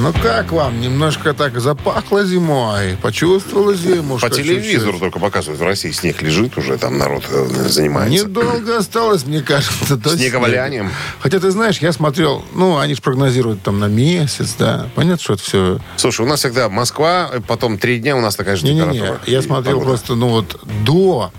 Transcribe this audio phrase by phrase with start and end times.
[0.00, 0.80] Ну как вам?
[0.80, 2.96] Немножко так запахло зимой.
[3.02, 4.18] Почувствовала зиму.
[4.18, 5.60] По телевизору только показывают.
[5.60, 8.24] В России снег лежит уже, там народ э, занимается.
[8.26, 9.96] Недолго осталось, мне кажется.
[9.96, 10.84] до Снеговалянием.
[10.86, 10.96] снега.
[11.20, 14.88] Хотя, ты знаешь, я смотрел, ну, они же прогнозируют там на месяц, да.
[14.94, 15.80] Понятно, что это все...
[15.96, 19.20] Слушай, у нас всегда Москва, потом три дня у нас такая же Не-не-не, температура.
[19.26, 19.90] я и смотрел погода.
[19.90, 21.32] просто, ну вот, до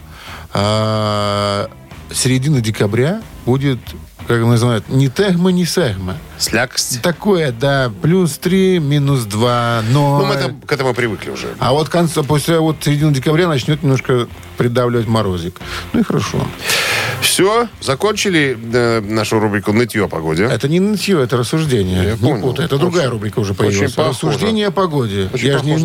[0.53, 1.67] э,
[2.11, 3.79] середины декабря будет,
[4.27, 6.17] как называют, не тегма, не сегма.
[6.37, 7.01] Слякость.
[7.01, 10.19] Такое, да, плюс 3, минус 2, но...
[10.19, 11.47] Ну, мы там к этому привыкли уже.
[11.59, 15.59] А вот конца, после вот середины декабря начнет немножко придавливать морозик.
[15.93, 16.47] Ну и хорошо.
[17.21, 20.45] Все, закончили э, нашу рубрику «Нытье о погоде».
[20.45, 22.03] Это не нытье, это рассуждение.
[22.03, 22.41] Я не понял.
[22.41, 22.65] путай.
[22.65, 23.97] Это Очень- другая рубрика уже появилась.
[23.97, 25.29] Рассуждение о погоде.
[25.33, 25.75] Очень я ж не...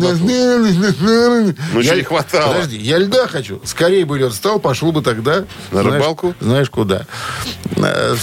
[1.73, 1.95] Ну, я...
[1.95, 2.53] не хватало?
[2.53, 3.59] Подожди, я льда хочу.
[3.65, 5.45] Скорее бы лед стал, пошел бы тогда...
[5.71, 6.33] На знаешь- рыбалку?
[6.39, 7.05] Знаешь куда.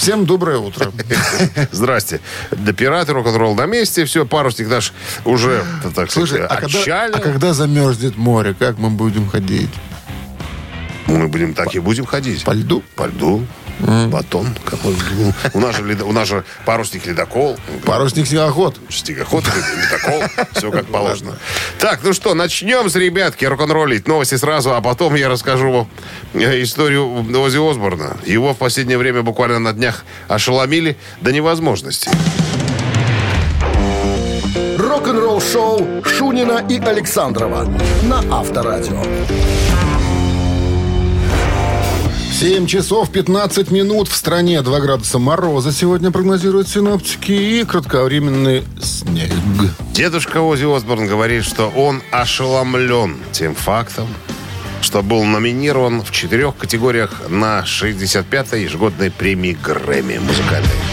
[0.03, 0.91] Всем доброе утро.
[1.71, 2.21] Здрасте.
[2.51, 4.05] Да пираты, рок-н-ролл на месте.
[4.05, 4.93] Все, парусник наш
[5.25, 5.65] уже,
[5.95, 9.71] так Слушай, сказать, а когда, а когда замерзнет море, как мы будем ходить?
[11.07, 12.43] Мы будем так и будем ходить.
[12.43, 12.83] По льду?
[12.97, 13.47] По льду.
[13.83, 14.49] Батон.
[15.55, 17.57] У нас же, у нас же парусник ледокол.
[17.85, 18.77] Парусник снегоход.
[18.89, 20.23] Стегоход, ледокол.
[20.53, 21.37] Все как положено.
[21.79, 24.07] Так, ну что, начнем с ребятки рок-н-роллить.
[24.07, 25.89] Новости сразу, а потом я расскажу вам
[26.35, 28.17] э, историю Ози Осборна.
[28.25, 32.11] Его в последнее время буквально на днях ошеломили до невозможности.
[34.79, 37.67] Рок-н-ролл-шоу Шунина и Александрова
[38.03, 39.03] на Авторадио.
[42.43, 44.63] 7 часов 15 минут в стране.
[44.63, 49.31] 2 градуса мороза сегодня прогнозируют синоптики и кратковременный снег.
[49.93, 54.09] Дедушка Ози Осборн говорит, что он ошеломлен тем фактом,
[54.81, 60.92] что был номинирован в четырех категориях на 65-й ежегодной премии Грэмми музыкальной.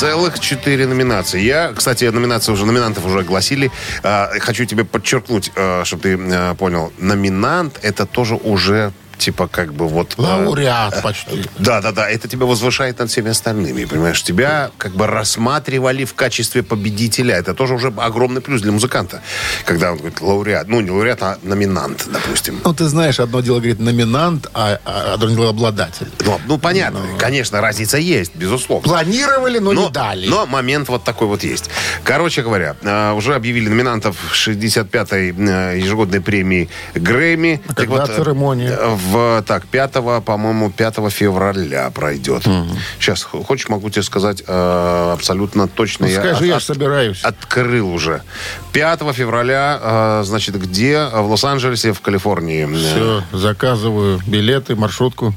[0.00, 1.42] Целых четыре номинации.
[1.42, 3.70] Я, кстати, номинации уже, номинантов уже огласили.
[4.02, 6.90] А, хочу тебе подчеркнуть, а, чтобы ты а, понял.
[6.96, 10.14] Номинант это тоже уже типа как бы вот...
[10.18, 11.44] а, Лауреат почти.
[11.58, 12.08] да, да, да.
[12.08, 13.84] Это тебя возвышает над всеми остальными.
[13.84, 17.36] Понимаешь, тебя как бы рассматривали в качестве победителя.
[17.36, 19.20] Это тоже уже огромный плюс для музыканта.
[19.64, 20.68] Когда он говорит лауреат.
[20.68, 22.60] Ну, не лауреат, а номинант, допустим.
[22.64, 26.08] Ну, ты знаешь, одно дело говорит номинант, а, а, другое дело обладатель.
[26.24, 27.00] Ну, ну, понятно.
[27.18, 28.88] Конечно, разница есть, безусловно.
[28.88, 30.28] Планировали, но, Но, не дали.
[30.28, 31.70] но момент вот такой вот есть.
[32.04, 37.60] Короче говоря, э, уже объявили номинантов 65-й э, ежегодной премии Грэмми.
[37.66, 38.70] А когда церемония?
[38.70, 39.92] э, В, так, 5,
[40.24, 42.44] по-моему, 5 февраля пройдет.
[42.98, 46.06] Сейчас, хочешь, могу тебе сказать э, абсолютно точно.
[46.06, 47.22] Ну, скажи, я ж собираюсь.
[47.22, 48.22] Открыл уже.
[48.72, 51.06] 5 февраля, э, значит, где?
[51.06, 52.66] В Лос-Анджелесе, в Калифорнии.
[52.66, 55.34] Все, заказываю билеты, маршрутку.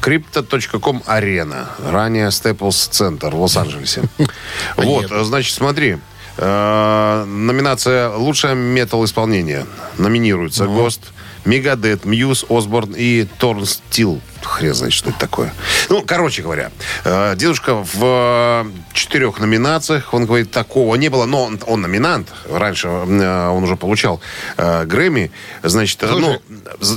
[0.00, 1.68] Crypto.com арена.
[1.78, 4.02] Ранее Staples Центр в Лос-Анджелесе.
[4.76, 5.98] Вот, значит, смотри.
[6.38, 9.66] Э, Номинация «Лучшее метал-исполнение».
[9.98, 11.11] Номинируются «Гост»,
[11.44, 14.20] «Мегадет», «Мьюз», «Осборн» и «Торн Стил».
[14.44, 15.52] Хрен знает, что это такое.
[15.88, 16.70] Ну, короче говоря,
[17.04, 22.28] э, дедушка в э, четырех номинациях, он говорит, такого не было, но он, он номинант.
[22.50, 24.20] Раньше э, он уже получал
[24.56, 25.30] Грэмми.
[25.62, 26.40] Значит, э, ну,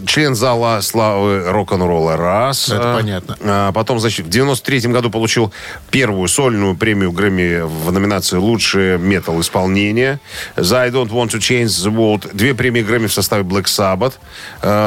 [0.05, 2.69] член зала славы рок-н-ролла раз.
[2.69, 3.71] Это понятно.
[3.73, 5.53] потом, значит, в 93 году получил
[5.91, 10.19] первую сольную премию Грэмми в номинации «Лучшее метал-исполнение».
[10.55, 14.13] За «I don't want to change the world» две премии Грэмми в составе Black Sabbath.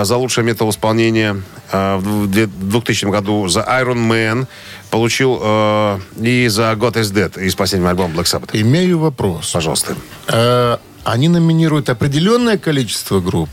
[0.04, 1.42] за лучшее метал-исполнение
[1.72, 4.46] в две- в 2000 году за Iron Man
[4.90, 8.50] получил э, и за God is Dead из последнего альбома Black Sabbath.
[8.52, 9.50] Имею вопрос.
[9.52, 9.94] Пожалуйста.
[10.28, 13.50] Э, они номинируют определенное количество групп.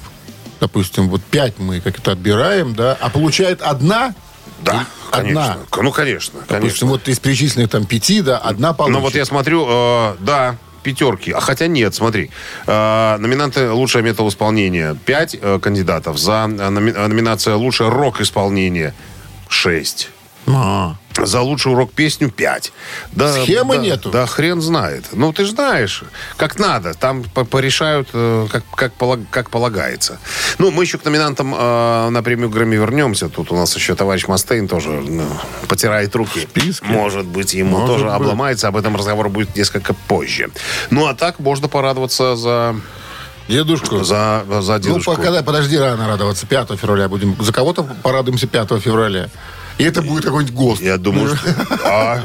[0.60, 4.14] Допустим, вот пять мы как-то отбираем, да, а получает одна,
[4.62, 5.58] Да, Одна.
[5.68, 5.84] конечно.
[5.84, 6.88] Ну, конечно, допустим, конечно.
[6.88, 8.96] вот из перечисленных там пяти, да, одна получит.
[8.96, 10.56] Ну вот я смотрю, э, да,
[10.86, 11.32] пятерки.
[11.32, 12.30] А хотя нет, смотри.
[12.68, 16.18] Э, номинанты «Лучшее метал-исполнение» 5 кандидатов.
[16.18, 18.94] За э, э, номинация «Лучшее рок-исполнение»
[19.50, 20.10] 6.
[20.48, 22.72] А, За лучшую рок-песню 5.
[23.14, 24.10] Да, Схемы да, нету?
[24.12, 25.06] Да хрен знает.
[25.14, 26.04] Ну, ты знаешь,
[26.38, 26.94] как надо.
[26.94, 28.94] Там по- порешают, э, как, как,
[29.32, 30.20] как полагается.
[30.60, 33.30] Ну, мы еще к номинантам э, на премию Грэмми вернемся.
[33.30, 35.24] Тут у нас еще товарищ Мастейн тоже ну,
[35.68, 36.42] потирает руки.
[36.42, 36.86] списке?
[36.86, 38.14] Может быть, ему Может тоже быть.
[38.14, 38.68] обломается.
[38.68, 40.50] Об этом разговор будет несколько позже.
[40.92, 42.76] Ну, а так можно порадоваться за,
[43.48, 44.04] дедушку.
[44.04, 45.16] за, за Ну, дедушку.
[45.16, 46.46] пока, подожди, рано радоваться.
[46.46, 47.36] 5 февраля будем.
[47.42, 49.30] За кого-то порадуемся 5 февраля.
[49.78, 50.82] И это будет какой-нибудь ГОСТ.
[50.82, 51.56] Я думаю, что...
[51.86, 52.24] а,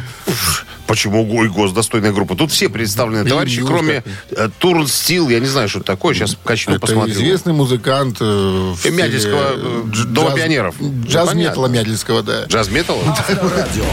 [0.87, 2.35] Почему Ой Гос достойная группа?
[2.35, 5.29] Тут все представлены товарищи, кроме э, Турн Стил.
[5.29, 6.15] Я не знаю, что это такое.
[6.15, 7.15] Сейчас качну, Это посмотрю.
[7.15, 10.75] известный музыкант э, Мядельского, э, дж- Дома джаз- пионеров.
[10.81, 11.67] Ну, Джаз-металла.
[11.69, 12.43] Мядельского, да.
[12.47, 12.99] Джаз-метал?
[13.07, 13.85] Авторадио.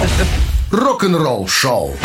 [0.71, 1.95] Рок-н-ролл шоу.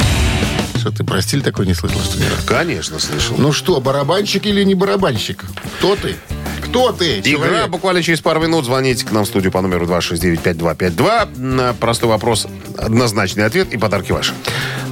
[0.83, 2.25] Что ты про стиль такой не слышал, что ли?
[2.45, 3.37] Конечно, слышал.
[3.39, 5.45] Ну что, барабанщик или не барабанщик?
[5.79, 6.17] Кто ты?
[6.61, 7.21] Кто ты?
[7.21, 7.69] Игра человек?
[7.69, 8.65] буквально через пару минут.
[8.65, 11.39] Звоните к нам в студию по номеру 269-5252.
[11.39, 14.33] На простой вопрос однозначный ответ и подарки ваши.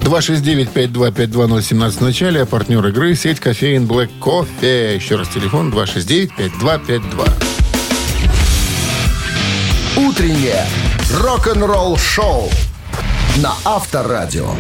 [0.03, 4.95] 269-5252017 в начале, а партнер игры сеть кофеин Black Coffee.
[4.95, 7.33] Еще раз телефон 269-5252.
[9.97, 10.65] Утреннее
[11.15, 12.49] рок-н-ролл шоу
[13.39, 14.55] на Авторадио.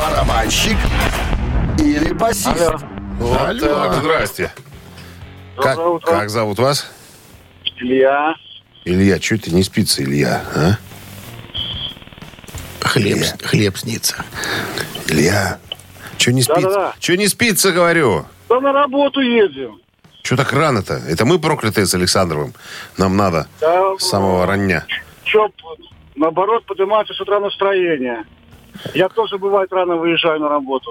[0.00, 0.78] Барабанщик
[1.78, 2.48] или басист?
[3.18, 3.60] Вот Алло.
[3.60, 4.50] так, здрасте.
[5.58, 6.10] Как, утро.
[6.10, 6.90] как зовут вас?
[7.76, 8.34] Илья.
[8.86, 10.42] Илья, что ты не спится, Илья?
[10.56, 10.70] А?
[12.80, 13.32] Хлеб, Илья.
[13.42, 14.24] хлеб снится.
[15.06, 15.58] Илья,
[16.16, 16.62] что не спится?
[16.62, 16.94] Да-да-да.
[16.98, 18.24] Что не спится, говорю?
[18.48, 19.80] Да на работу едем.
[20.22, 20.94] Что так рано-то?
[20.94, 22.54] Это мы проклятые с Александровым.
[22.96, 24.86] Нам надо Да, с самого рання.
[25.24, 25.48] Чё,
[26.16, 28.24] наоборот, поднимается с утра настроение.
[28.94, 30.90] Я тоже, бывает, рано выезжаю на работу.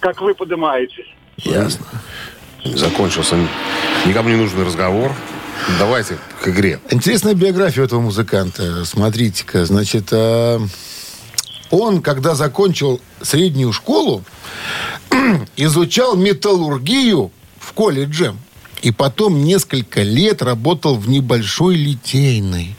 [0.00, 1.06] Как вы поднимаетесь.
[1.36, 1.86] Ясно.
[2.64, 3.36] Закончился
[4.06, 5.12] никому не нужный разговор.
[5.78, 6.80] Давайте к игре.
[6.90, 8.84] Интересная биография этого музыканта.
[8.84, 10.58] Смотрите-ка, значит, э,
[11.70, 14.24] он, когда закончил среднюю школу,
[15.56, 18.34] изучал металлургию в колледже.
[18.82, 22.76] И потом несколько лет работал в небольшой литейной.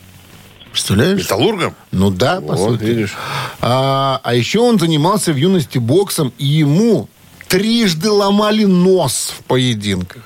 [0.76, 1.20] Представляешь?
[1.20, 1.74] Металлургом?
[1.92, 2.84] Ну да, по Вот, сути.
[2.84, 3.14] видишь.
[3.62, 7.08] А, а еще он занимался в юности боксом, и ему
[7.48, 10.22] трижды ломали нос в поединках.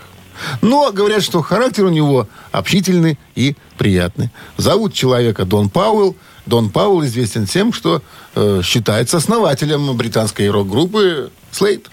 [0.64, 4.32] Но говорят, что характер у него общительный и приятный.
[4.58, 6.16] Зовут человека Дон Пауэлл.
[6.48, 8.02] Дон Пауэлл известен тем, что
[8.34, 11.92] э, считается основателем британской рок-группы Слейд.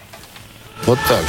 [0.87, 1.23] Вот так.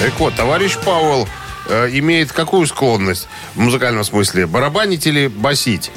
[0.00, 1.26] Так вот, товарищ Пауэлл
[1.68, 4.46] э, имеет какую склонность в музыкальном смысле?
[4.46, 5.90] Барабанить или басить?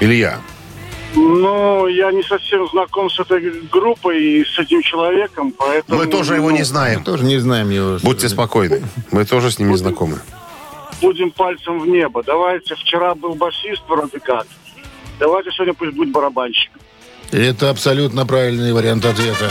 [0.00, 0.40] Илья.
[1.14, 5.98] Ну, я не совсем знаком с этой группой и с этим человеком, поэтому...
[5.98, 7.02] Мы тоже его не ну, знаем.
[7.02, 7.98] Тоже не знаем его.
[8.02, 8.82] Будьте спокойны.
[9.10, 10.20] Мы тоже с ним не знакомы.
[11.00, 12.22] Будем пальцем в небо.
[12.22, 14.46] Давайте, вчера был басист вроде как.
[15.18, 16.70] Давайте сегодня пусть будет барабанщик.
[17.32, 19.50] Это абсолютно правильный вариант ответа.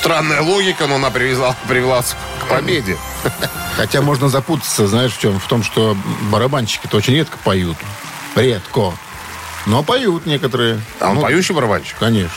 [0.00, 2.96] Странная логика, но она привела, привела к победе.
[3.76, 5.38] Хотя можно запутаться, знаешь, в чем?
[5.38, 5.94] В том, что
[6.30, 7.76] барабанщики-то очень редко поют.
[8.34, 8.94] Редко.
[9.66, 10.80] Но поют некоторые.
[11.00, 11.98] А он Ну, поющий барабанщик?
[11.98, 12.32] Конечно.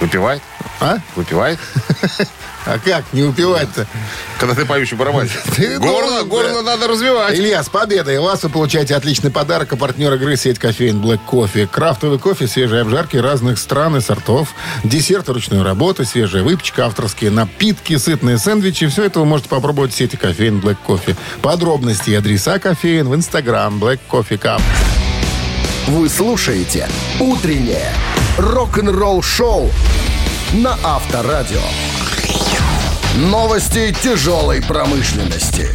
[0.00, 0.42] Выпивает?
[0.80, 0.96] А?
[1.16, 1.60] Выпивает?
[2.66, 3.86] А как не упивать-то?
[4.38, 5.40] Когда ты поющий барабанщик.
[5.78, 7.38] Горло, горло надо развивать.
[7.38, 9.72] Илья, с победой вас вы получаете отличный подарок.
[9.72, 11.68] А партнер игры сеть кофеин Black Coffee.
[11.68, 14.48] Крафтовый кофе, свежие обжарки разных стран и сортов.
[14.82, 18.88] Десерт ручной работы, свежая выпечка, авторские напитки, сытные сэндвичи.
[18.88, 21.16] Все это вы можете попробовать в сети кофеин Black Coffee.
[21.42, 24.60] Подробности и адреса кофеин в инстаграм Black Coffee Cup.
[25.86, 26.88] Вы слушаете
[27.20, 27.92] «Утреннее
[28.38, 29.70] рок-н-ролл-шоу»
[30.54, 31.60] на Авторадио.
[33.16, 35.74] Новости тяжелой промышленности.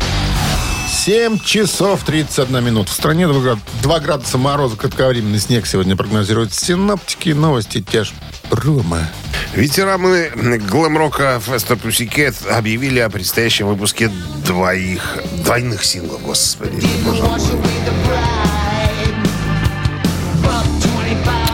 [0.87, 2.87] 7 часов 31 минут.
[2.89, 7.29] В стране 2, град- 2 градуса мороза, кратковременный снег сегодня прогнозируют синоптики.
[7.29, 8.11] Новости те ж.
[8.51, 9.09] Рома.
[9.55, 10.29] Ветераны
[10.59, 14.11] глэм-рока Фестер Пусикет объявили о предстоящем выпуске
[14.45, 16.85] двоих, двойных синглов, господи.
[17.03, 17.39] боже мой.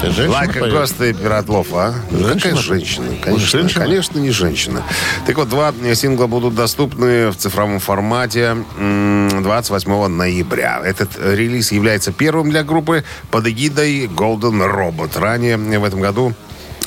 [0.02, 0.74] Женщина Лайка поет?
[0.74, 1.94] Госта и Пиратлов, а?
[2.12, 2.38] Ну, Женщина?
[2.40, 3.08] Какая женщина?
[3.22, 3.86] Конечно, Женщина?
[3.86, 4.84] конечно, не женщина.
[5.26, 10.82] Так вот, два сингла будут доступны в цифровом формате м, 28 ноября.
[10.84, 15.20] Этот релиз является первым для группы под эгидой Golden Robot.
[15.20, 16.34] Ранее в этом году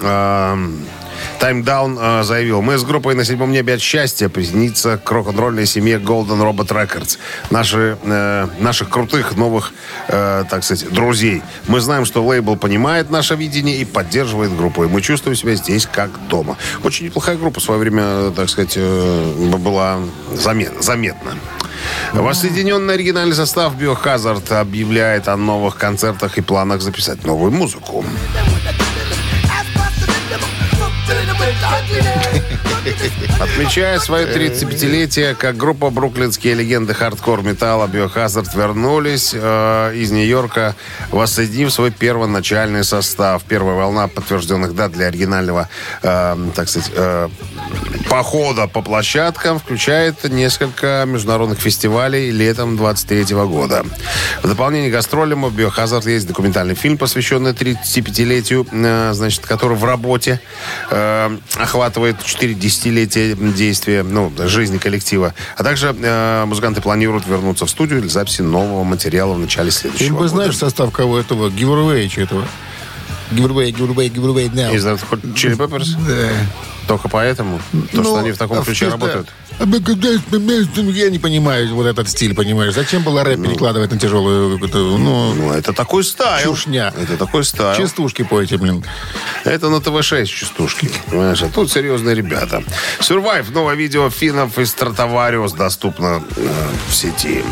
[0.00, 0.78] эм,
[1.40, 5.98] Down э, заявил, мы с группой на седьмом небе от счастья присоединиться к рок-н-ролльной семье
[5.98, 7.18] Golden Robot Records.
[7.50, 9.72] Наши, э, наших крутых новых,
[10.08, 11.42] э, так сказать, друзей.
[11.66, 14.84] Мы знаем, что лейбл понимает наше видение и поддерживает группу.
[14.84, 16.56] И мы чувствуем себя здесь как дома.
[16.84, 19.98] Очень неплохая группа в свое время, так сказать, э, была
[20.32, 21.34] замет- заметна.
[22.12, 28.04] Воссоединенный оригинальный состав Biohazard объявляет о новых концертах и планах записать новую музыку.
[33.38, 40.74] Отмечая свое 35-летие, как группа бруклинские легенды хардкор металла Biohazard вернулись э, из Нью-Йорка,
[41.10, 43.42] воссоединив свой первоначальный состав.
[43.44, 45.68] Первая волна подтвержденных дат для оригинального,
[46.02, 47.28] э, так сказать, э,
[48.08, 53.84] похода по площадкам включает несколько международных фестивалей летом 23 года.
[54.42, 59.84] В дополнение к гастролям у Biohazard есть документальный фильм, посвященный 35-летию, э, значит, который в
[59.84, 60.40] работе
[60.90, 65.34] э, охватывает 4 десятилетия действия, ну, жизни коллектива.
[65.56, 70.06] А также э, музыканты планируют вернуться в студию для записи нового материала в начале следующего
[70.08, 70.28] Ты бы года.
[70.28, 71.50] знаешь состав кого этого?
[71.50, 72.44] Гивервейча этого.
[73.30, 74.48] Гивервей, Гивервей, Гивервей.
[74.48, 75.94] Из Hot Chili Peppers?
[76.06, 76.30] Да.
[76.90, 77.60] Только поэтому?
[77.92, 79.28] То, что Ну, они в таком а ключе работают?
[79.60, 82.74] а Я не понимаю вот этот стиль, понимаешь.
[82.74, 86.50] Зачем было рэп перекладывать на тяжелую, ну, Ну, это такой стайл.
[86.50, 86.92] Чушня.
[87.00, 87.76] Это такой стайл.
[87.76, 88.84] частушки пойте, блин.
[89.44, 90.90] Это на ТВ-6 частушки.
[91.06, 92.64] Понимаешь, а тут серьезные ребята.
[92.98, 93.52] Survive.
[93.52, 96.48] Новое видео финнов из Стратовариус доступно э,
[96.88, 97.44] в сети.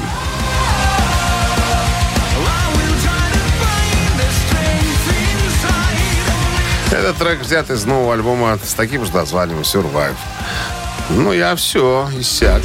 [6.99, 10.17] Этот трек взят из нового альбома с таким же названием Survive.
[11.11, 12.61] Ну, я все, иссяк.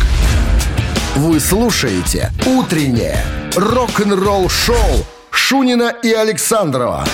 [1.15, 3.23] Вы слушаете «Утреннее
[3.55, 7.05] рок-н-ролл-шоу» Шунина и Александрова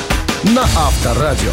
[0.44, 1.52] на Авторадио.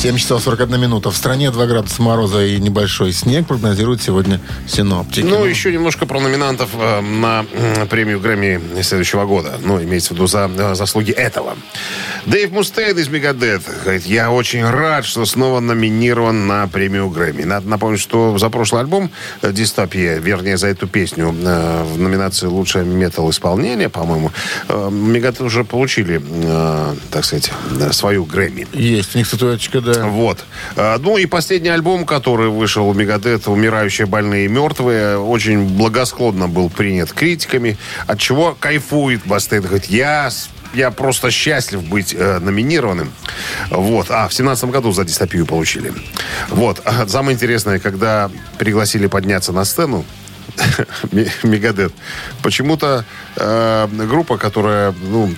[0.00, 1.10] 7 часов 41 минута.
[1.10, 5.26] В стране 2 градуса мороза и небольшой снег прогнозируют сегодня синоптики.
[5.26, 9.58] Ну, еще немножко про номинантов э, на м, премию Грэмми следующего года.
[9.62, 11.54] Ну, имеется в виду за э, заслуги этого.
[12.24, 17.42] Дэйв Мустейн из Мегадет говорит, я очень рад, что снова номинирован на премию Грэмми.
[17.42, 19.10] Надо напомнить, что за прошлый альбом
[19.42, 24.32] э, «Дистопия», вернее, за эту песню э, в номинации «Лучшее метал-исполнение», по-моему,
[24.68, 28.66] э, Мегадет уже получили, э, так сказать, э, свою Грэмми.
[28.72, 29.89] Есть у них статуэточка, да.
[29.98, 30.44] Вот.
[30.76, 36.48] А, Ну и последний альбом, который вышел у Мегадет, «Умирающие, больные и мертвые», очень благосклонно
[36.48, 39.62] был принят критиками, от чего кайфует Бастейн.
[39.62, 40.30] Говорит, я
[40.72, 43.12] я просто счастлив быть э, номинированным.
[43.70, 44.06] Вот.
[44.10, 45.92] А, в семнадцатом году за дистопию получили.
[46.48, 46.80] Вот.
[46.84, 50.04] А самое интересное, когда пригласили подняться на сцену,
[51.42, 51.92] Мегадет.
[52.42, 53.04] Почему-то
[53.36, 55.28] э, группа, которая ну,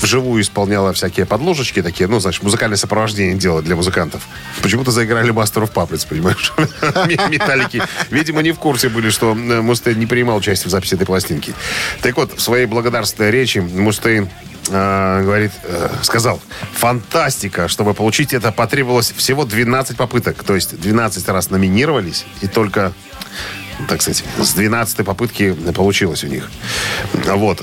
[0.00, 4.22] вживую исполняла всякие подложечки такие, ну, значит, музыкальное сопровождение делала для музыкантов.
[4.62, 6.52] Почему-то заиграли Master of Puppets, понимаешь?
[7.30, 7.82] Металлики.
[8.10, 11.54] Видимо, не в курсе были, что э, Мустейн не принимал участие в записи этой пластинки.
[12.02, 14.28] Так вот, в своей благодарственной речи Мустейн
[14.70, 16.40] э, говорит, э, сказал,
[16.72, 20.42] фантастика, чтобы получить это потребовалось всего 12 попыток.
[20.44, 22.92] То есть 12 раз номинировались, и только
[23.88, 26.50] так сказать, с 12 попытки получилось у них.
[27.12, 27.62] Вот.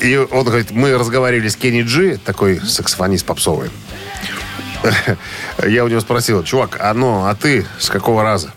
[0.00, 3.70] И он говорит, мы разговаривали с Кенни Джи, такой саксофонист попсовый.
[5.66, 8.52] Я у него спросил, чувак, а ну, а ты с какого раза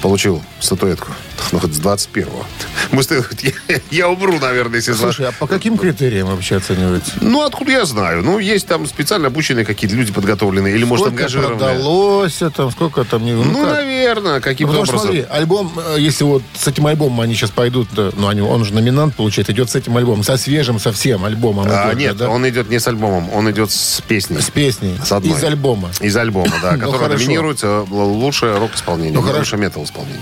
[0.00, 1.12] получил статуэтку?
[1.52, 2.44] Ну, вот с 21-го.
[2.92, 3.24] Мы с тобой,
[3.68, 4.92] я, я умру, наверное, если...
[4.94, 7.12] Слушай, а по каким критериям вообще оценивается?
[7.20, 8.22] Ну, откуда я знаю?
[8.22, 11.58] Ну, есть там специально обученные какие-то люди подготовленные, или, может, сколько ангажированные.
[11.58, 13.24] продалось, а там, сколько там...
[13.24, 13.74] не- Ну, как?
[13.74, 14.98] наверное, Ну, каким-то что, образом.
[15.00, 18.74] смотри, альбом, э, если вот с этим альбомом они сейчас пойдут, ну, они, он же
[18.74, 21.66] номинант, получается, идет с этим альбомом, со свежим совсем альбомом.
[21.70, 22.28] А, идет нет, да?
[22.28, 24.40] он идет не с альбомом, он идет с песней.
[24.40, 25.38] С песней, С одной.
[25.38, 25.90] из альбома.
[26.00, 27.24] Из альбома, да, Ну, который хорошо.
[27.24, 30.20] номинируется л- лучшее рок-исполнение, Ну, лучшее метал-исполнение.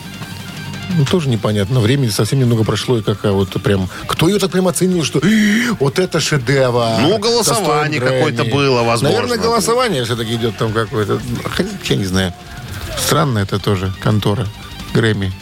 [0.97, 1.81] Ну, тоже непонятно.
[1.81, 3.89] Времени совсем немного прошло, и какая вот прям...
[4.07, 7.01] Кто ее так прям оценил, что «Ih, вот это шедевр.
[7.01, 8.53] Ну, голосование какое-то Грэмми».
[8.53, 9.19] было, возможно.
[9.19, 11.21] Наверное, голосование все-таки идет там какое-то.
[11.59, 12.33] Вообще не знаю.
[12.99, 14.47] Странно это тоже, контора.
[14.93, 15.33] Грэмми.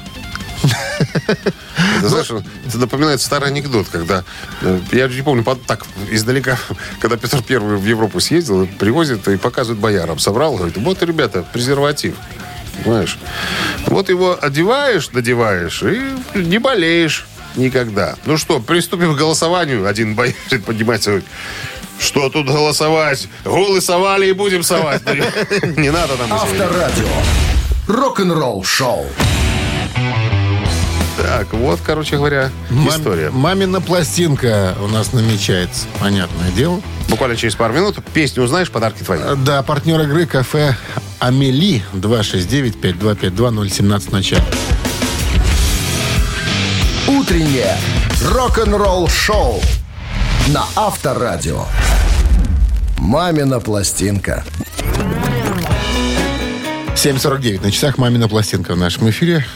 [2.00, 2.30] Ты знаешь,
[2.66, 4.24] это напоминает старый анекдот, когда,
[4.62, 6.58] э, я же не помню, под- так, издалека,
[7.00, 10.18] когда Петр Первый в Европу съездил, привозит и показывает боярам.
[10.18, 12.14] Собрал, говорит, вот, ребята, презерватив.
[12.82, 13.18] Понимаешь?
[13.86, 16.00] Вот его одеваешь, надеваешь и
[16.38, 18.16] не болеешь никогда.
[18.24, 19.86] Ну что, приступим к голосованию.
[19.86, 21.28] Один боярин поднимается говорит,
[21.98, 23.28] что тут голосовать?
[23.44, 25.02] Голы совали и будем совать.
[25.76, 26.32] Не надо нам.
[26.32, 27.08] Авторадио.
[27.86, 29.06] Рок-н-ролл шоу.
[31.16, 33.30] Так, вот, короче говоря, Мам- история.
[33.30, 35.86] Мамина пластинка у нас намечается.
[36.00, 36.80] Понятное дело.
[37.08, 39.20] Буквально через пару минут песню узнаешь, подарки твои.
[39.44, 40.74] Да, партнер игры кафе
[41.22, 44.42] Амели 269-5252-017 в начале.
[47.06, 47.76] Утреннее
[48.24, 49.60] рок-н-ролл шоу
[50.48, 51.66] на Авторадио.
[52.98, 54.42] Мамина пластинка.
[56.96, 59.46] 7.49 на часах «Мамина пластинка» в нашем эфире.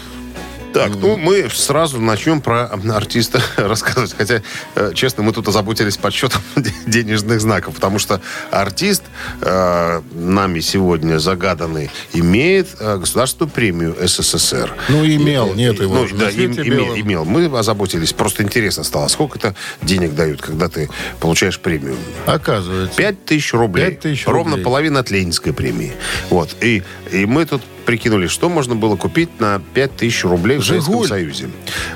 [0.77, 4.15] Так, ну мы сразу начнем про артиста рассказывать.
[4.17, 4.43] Хотя,
[4.75, 6.43] э, честно, мы тут озаботились подсчетом
[6.87, 9.03] денежных знаков, потому что артист
[9.41, 14.71] э, нами сегодня загаданный имеет э, государственную премию СССР.
[14.91, 17.25] Ну, имел, нет его Ну, да, им- имел, имел.
[17.25, 18.13] Мы озаботились.
[18.13, 20.91] Просто интересно стало, сколько это денег дают, когда ты
[21.21, 21.97] получаешь премию.
[22.27, 22.95] Оказывается.
[22.99, 23.87] Пять тысяч рублей.
[23.87, 24.65] Пять тысяч Ровно рублей.
[24.65, 25.95] половина от Ленинской премии.
[26.29, 26.55] Вот.
[26.61, 31.05] И, и мы тут прикинули, что можно было купить на 5 тысяч рублей в Советском.
[31.07, 31.49] Союзе.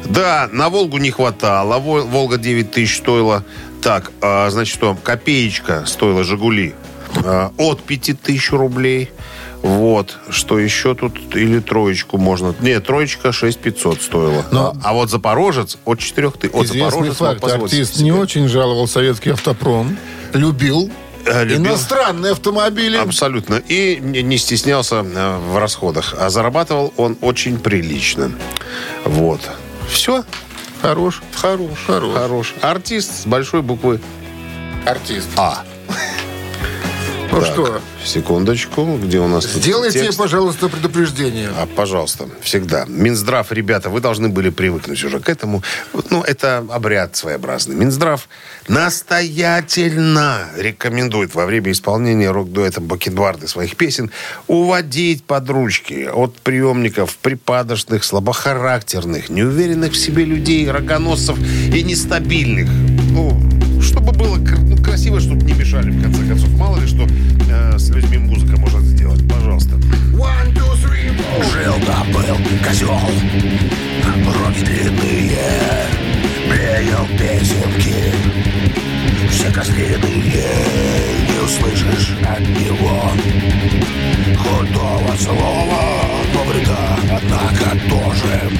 [0.06, 1.78] Да, на «Волгу» не хватало.
[1.78, 3.44] Вол- «Волга» 9 тысяч стоила.
[3.82, 4.96] Так, а, значит, что?
[5.02, 6.74] Копеечка стоила «Жигули»
[7.24, 9.10] а, от 5 тысяч рублей.
[9.62, 10.16] Вот.
[10.30, 11.36] Что еще тут?
[11.36, 12.54] Или троечку можно.
[12.60, 14.44] Нет, троечка 6 500 стоила.
[14.50, 16.54] Но- а, а вот «Запорожец» от 4 тысяч.
[16.54, 17.44] Вот Известный «Запорожец» факт.
[17.44, 18.04] Артист себе.
[18.04, 19.98] не очень жаловал советский автопром.
[20.32, 20.90] Любил.
[21.26, 21.58] Э, любил.
[21.58, 22.96] Иностранные автомобили.
[22.96, 23.56] Абсолютно.
[23.68, 26.14] И не стеснялся э, в расходах.
[26.18, 28.32] А зарабатывал он очень прилично.
[29.04, 29.40] Вот.
[29.88, 30.24] Все.
[30.82, 31.22] Хорош.
[31.34, 31.78] Хорош.
[31.86, 32.14] Хорош.
[32.14, 32.54] Хорош.
[32.62, 34.00] Артист с большой буквы
[34.86, 35.28] Артист.
[35.36, 35.64] А.
[37.32, 38.96] Ну Так, что, Секундочку.
[38.96, 40.18] Где у нас сделайте, текст?
[40.18, 41.50] пожалуйста, предупреждение.
[41.56, 42.86] А, пожалуйста, всегда.
[42.88, 45.62] Минздрав, ребята, вы должны были привыкнуть уже к этому.
[46.10, 47.76] Ну, это обряд своеобразный.
[47.76, 48.28] Минздрав
[48.68, 54.10] настоятельно рекомендует во время исполнения рок-дуэтом Бакенбарды своих песен
[54.46, 62.68] уводить под ручки от приемников припадочных, слабохарактерных, неуверенных в себе людей, рогоносцев и нестабильных.
[63.12, 63.38] Ну,
[63.82, 66.29] чтобы было ну, красиво, чтобы не мешали, в конце.
[66.60, 67.06] Мало ли, что
[67.50, 69.26] э, с людьми музыка может сделать.
[69.26, 69.76] Пожалуйста.
[71.52, 73.00] Жил-то был козел,
[74.26, 75.88] руки длинные,
[76.50, 78.12] пел песенки.
[79.30, 80.44] Все козлиные,
[81.30, 83.10] не услышишь от него
[84.36, 85.82] худого слова,
[86.34, 88.50] но вреда, однако, тоже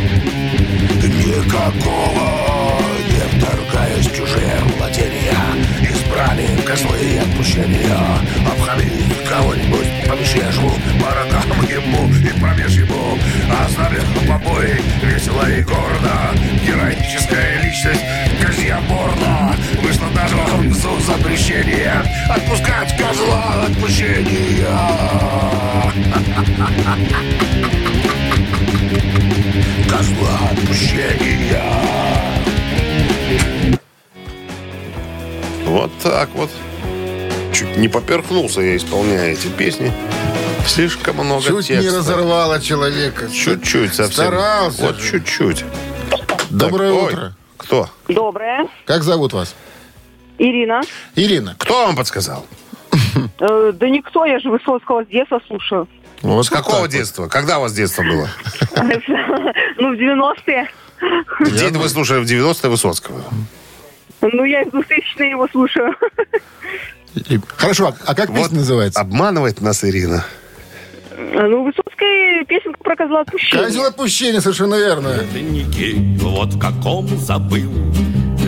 [1.07, 2.81] никакого.
[3.11, 4.80] Не вторгаясь владения,
[6.21, 7.97] избрали козлы отпущения.
[8.47, 13.19] Обхамить кого-нибудь по мещежу, по ему и промеж ему.
[13.65, 16.35] Оставил побои весело и гордо.
[16.65, 18.05] Героическая личность
[18.41, 19.55] козья борла.
[19.83, 25.60] Вышла даже внизу запрещение отпускать козла отпущения.
[36.21, 36.51] Так вот.
[37.55, 39.91] Чуть не поперхнулся я, исполняя эти песни.
[40.67, 41.83] Слишком много Чуть текста.
[41.91, 43.31] не разорвало человека.
[43.31, 44.27] Чуть-чуть совсем.
[44.27, 45.13] Старался Вот же.
[45.13, 45.65] чуть-чуть.
[46.51, 47.35] Доброе Так, ой, утро.
[47.57, 47.89] Кто?
[48.09, 48.69] Доброе.
[48.85, 49.55] Как зовут вас?
[50.37, 50.83] Ирина.
[51.17, 51.55] Ирина.
[51.59, 52.45] Кто вам подсказал?
[53.39, 55.89] Э, да никто, я же Высоцкого с детства слушаю.
[56.21, 57.29] Вот С какого детства?
[57.29, 58.29] Когда у вас детство было?
[59.79, 60.71] Ну, в 90-е.
[61.41, 63.23] Где вы слушали в 90-е Высоцкого?
[64.23, 65.95] Ну, я в 2000 его слушаю.
[67.15, 69.01] И- Хорошо, а- а как Вот песня называется?
[69.01, 70.25] обманывает нас Ирина.
[71.19, 73.65] Ну, Высоцкая песенка про козла отпущения.
[73.65, 75.15] Козел отпущения, совершенно верно.
[76.21, 77.71] вот каком забыл.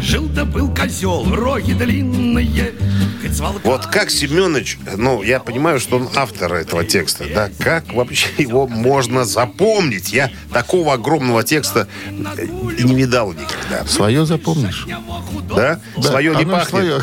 [0.02, 2.72] Жил-то был козел, роги длинные.
[3.64, 8.66] Вот как Семенович, ну, я понимаю, что он автор этого текста, да, как вообще его
[8.66, 10.12] можно запомнить?
[10.12, 13.86] Я такого огромного текста и не видал никогда.
[13.86, 14.86] Свое запомнишь?
[15.54, 15.80] Да?
[16.00, 16.68] Свое не пахнет.
[16.68, 17.00] свое.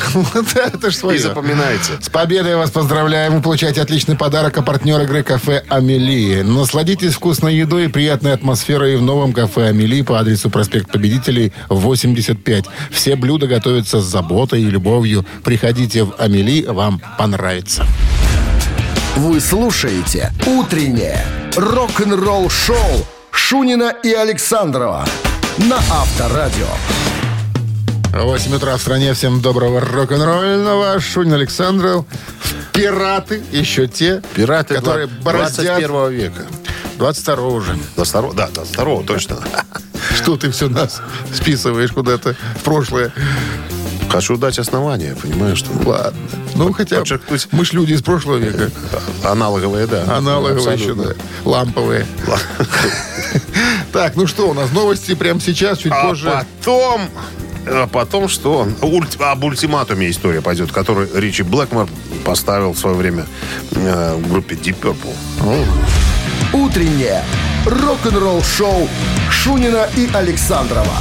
[0.53, 1.19] Да, это ж И свое.
[1.19, 1.93] запоминается.
[2.01, 3.35] С победой вас поздравляем.
[3.35, 6.43] Вы получаете отличный подарок от партнера игры кафе «Амелия».
[6.43, 12.65] Насладитесь вкусной едой и приятной атмосферой в новом кафе «Амелии» по адресу проспект Победителей, 85.
[12.89, 15.25] Все блюда готовятся с заботой и любовью.
[15.43, 17.85] Приходите в «Амели», вам понравится.
[19.15, 21.25] Вы слушаете «Утреннее
[21.55, 25.05] рок-н-ролл-шоу» Шунина и Александрова
[25.57, 26.67] на Авторадио.
[28.13, 29.13] 8 утра в стране.
[29.13, 30.99] Всем доброго рок-н-ролльного.
[30.99, 32.05] Шунин Александров.
[32.73, 36.45] Пираты, еще те, Пираты которые два- бороздят 21 века.
[36.97, 37.77] 22 уже.
[37.95, 39.37] До второго, да, до второго, точно.
[40.21, 41.01] Что ты все нас
[41.33, 43.11] списываешь куда-то в прошлое?
[44.09, 46.19] Хочу дать основания, понимаешь, что Ладно.
[46.55, 47.47] Ну, хотя Подчеркнуть.
[47.51, 48.71] мы ж люди из прошлого века.
[49.23, 50.03] аналоговые, да.
[50.17, 51.13] Аналоговые еще, да.
[51.45, 52.05] Ламповые.
[53.91, 56.31] Так, ну что, у нас новости прямо сейчас, чуть А позже.
[56.61, 57.01] потом,
[57.65, 58.67] а потом что?
[58.81, 61.87] Ульти- об ультиматуме история пойдет, который Ричи Блэкмор
[62.23, 63.25] поставил в свое время
[63.71, 65.65] э, в группе Deep Purple.
[66.53, 67.23] «Утреннее
[67.65, 68.87] рок-н-ролл-шоу»
[69.29, 70.97] Шунина и Александрова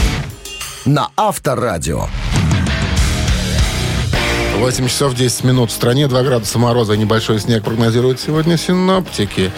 [0.85, 2.07] на Авторадио.
[4.57, 9.53] 8 часов 10 минут в стране, 2 градуса мороза, небольшой снег прогнозируют сегодня синоптики.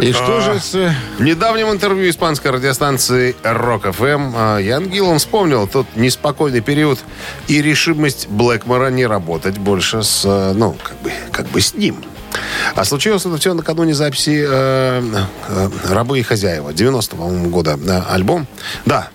[0.00, 0.74] И что же с...
[0.74, 6.98] э, В недавнем интервью испанской радиостанции Rock FM а, Ян Гиллан вспомнил тот неспокойный период
[7.46, 12.04] и решимость Блэкмора не работать больше с, э, ну, как бы, как бы с ним.
[12.74, 15.02] А случилось это все накануне записи э,
[15.48, 18.46] э, «Рабы и хозяева» 90-го по-моему, года э, альбом.
[18.86, 19.08] Да,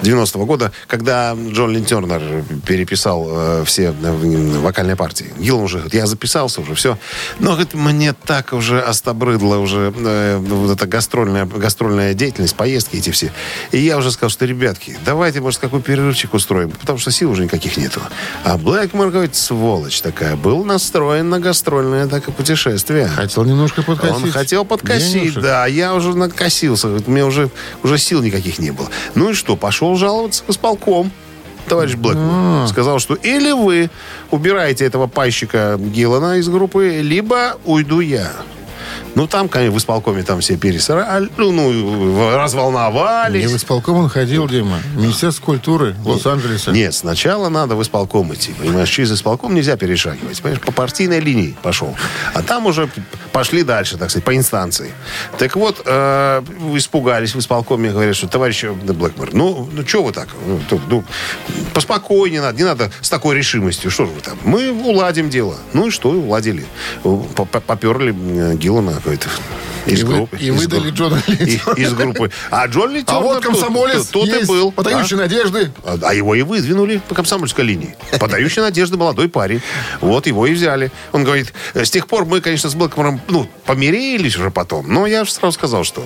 [0.00, 5.26] 90-го года, когда Джон Лин Тернер переписал э, все э, вокальные партии.
[5.38, 6.98] Гилл уже говорит, я записался уже, все.
[7.38, 13.10] Но, говорит, мне так уже остобрыдла уже э, вот эта гастрольная, гастрольная деятельность, поездки эти
[13.10, 13.32] все.
[13.72, 17.44] И я уже сказал, что, ребятки, давайте, может, какой перерывчик устроим, потому что сил уже
[17.44, 18.00] никаких нету.
[18.44, 23.08] А Блэкмор, говорит, сволочь такая, был настроен на гастрольное такое путешествие.
[23.08, 24.24] Хотел немножко подкосить.
[24.24, 25.42] Он хотел подкосить, денежек.
[25.42, 25.66] да.
[25.66, 26.88] Я уже накосился.
[26.88, 27.50] Говорит, меня уже,
[27.82, 28.88] уже сил никаких не было.
[29.14, 31.10] Ну и что, пошел жаловаться в исполком.
[31.68, 33.90] Товарищ Блэкмор сказал, что или вы
[34.30, 38.32] убираете этого пайщика Гиллана из группы, либо уйду я.
[39.14, 43.42] Ну, там, конечно, в исполкоме там все пересрали, ну, ну, разволновались.
[43.44, 44.78] Не в исполком он ходил, Дима.
[44.94, 46.70] Министерство культуры Лос-Анджелеса.
[46.70, 48.88] Нет, сначала надо в исполком идти, понимаешь?
[48.88, 50.62] Через исполком нельзя перешагивать, понимаешь?
[50.62, 51.94] По партийной линии пошел.
[52.34, 52.88] А там уже
[53.32, 54.92] пошли дальше, так сказать, по инстанции.
[55.38, 56.42] Так вот, э,
[56.74, 60.28] испугались в исполкоме, говорят, что товарищ Блэкмор, ну, ну что вы так?
[60.46, 61.04] Ну, ну,
[61.74, 63.90] поспокойнее надо, не надо с такой решимостью.
[63.90, 64.38] Что же вы там?
[64.44, 65.56] Мы уладим дело.
[65.72, 66.64] Ну и что, уладили.
[67.02, 69.28] П- Поперли э, Гиллана какой-то
[69.86, 70.36] из И вы- группы.
[70.38, 70.96] и из выдали группы.
[70.96, 71.74] Джона Ли И- Тернера.
[71.80, 72.30] Из группы.
[72.50, 74.70] А Джон Ли А вот тут- комсомолец тут и есть, был.
[74.72, 75.20] подающий А?
[75.20, 75.72] надежды.
[75.84, 77.94] А а его и выдвинули по комсомольской линии.
[78.18, 79.62] Подающий надежды молодой парень.
[80.00, 80.92] Вот его и взяли.
[81.12, 84.92] Он говорит, «Э, с тех пор мы, конечно, с Блэкмором, ну, помирились уже потом.
[84.92, 86.04] Но я же сразу сказал, что,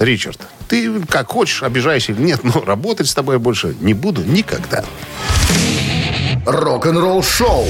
[0.00, 4.84] Ричард, ты как хочешь, обижаешься или нет, но работать с тобой больше не буду никогда.
[6.44, 7.66] Рок-н-ролл шоу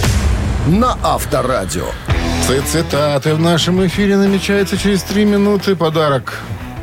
[0.66, 1.86] на Авторадио.
[2.44, 5.74] Цитаты в нашем эфире намечается через три минуты.
[5.76, 6.40] Подарок.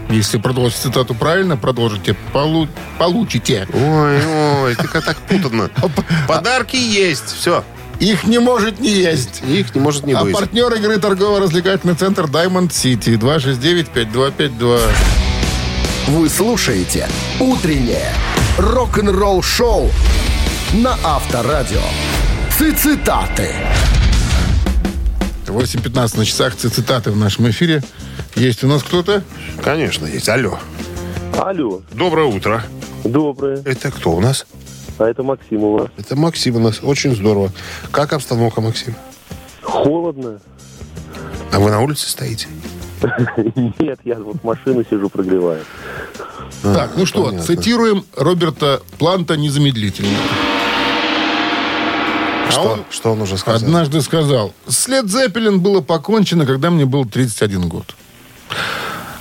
[0.10, 3.68] Если продолжить цитату правильно, продолжите, полу- получите.
[3.74, 4.20] Ой,
[4.64, 5.70] ой, ты как так путанно.
[6.28, 7.64] Подарки есть, все.
[8.00, 9.42] Их не может не есть.
[9.48, 10.34] Их не может не а быть.
[10.34, 14.80] партнер игры торгово-развлекательный центр Diamond City 269-5252.
[16.08, 17.08] Вы слушаете
[17.40, 18.12] «Утреннее
[18.58, 19.90] рок-н-ролл-шоу»
[20.74, 21.82] на Авторадио.
[22.58, 23.56] Цитаты.
[25.54, 27.84] 8.15 на часах цитаты в нашем эфире.
[28.36, 29.24] Есть у нас кто-то?
[29.64, 30.28] Конечно, есть.
[30.30, 30.58] Алло.
[31.38, 32.64] Алло, Доброе утро.
[33.04, 33.62] доброе.
[33.66, 34.46] Это кто у нас?
[34.98, 35.90] А это Максим у вас.
[35.98, 36.80] Это Максим у нас.
[36.84, 37.52] Очень здорово.
[37.92, 38.96] Как обстановка, Максим?
[39.62, 40.40] Холодно?
[41.52, 42.48] А вы на улице стоите?
[43.80, 45.64] Нет, я вот в машину сижу, прогреваю.
[46.62, 50.18] так, ну что, цитируем Роберта Планта незамедлительно.
[52.54, 53.62] Что, он что он уже сказал?
[53.62, 57.96] Однажды сказал, след Зеппелин было покончено, когда мне был 31 год.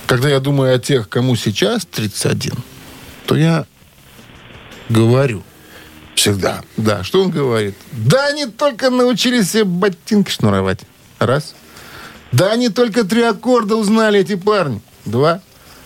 [0.05, 2.53] Когда я думаю о тех, кому сейчас 31,
[3.25, 3.65] то я
[4.89, 5.43] говорю,
[6.15, 6.61] Всегда.
[6.77, 7.75] да, что он говорит?
[7.91, 10.79] Да они только научились себе ботинки шнуровать.
[11.19, 11.55] Раз.
[12.31, 14.81] Да они только три аккорда узнали, эти парни.
[15.05, 15.41] Два.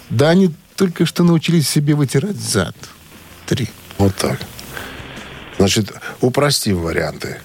[0.09, 2.75] Да они только что научились себе вытирать зад.
[3.45, 3.69] Три.
[3.97, 4.39] Вот так.
[5.57, 5.91] Значит,
[6.21, 7.37] упростим варианты.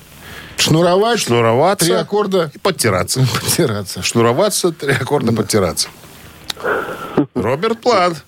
[0.57, 3.20] Шнуровать, Шнуроваться три аккорда, и подтираться.
[3.42, 4.03] потираться.
[4.03, 5.88] Шнуроваться, три аккорда подтираться.
[7.35, 8.25] Роберт Плант.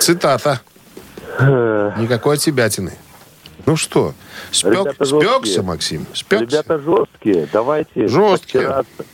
[0.00, 0.60] Цитата.
[1.40, 2.94] Никакой отсебятины.
[3.66, 4.14] Ну что,
[4.50, 6.06] спек, спекся, Максим?
[6.14, 6.44] Спекся?
[6.46, 8.62] Ребята жесткие, давайте Жесткие.
[8.64, 9.04] подтираться.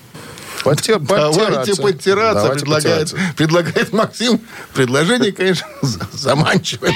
[0.62, 3.34] Подтя- Давайте подтираться, Давайте предлагает, подтираться.
[3.36, 4.40] предлагает Максим.
[4.72, 6.94] Предложение, конечно, за- заманчивое.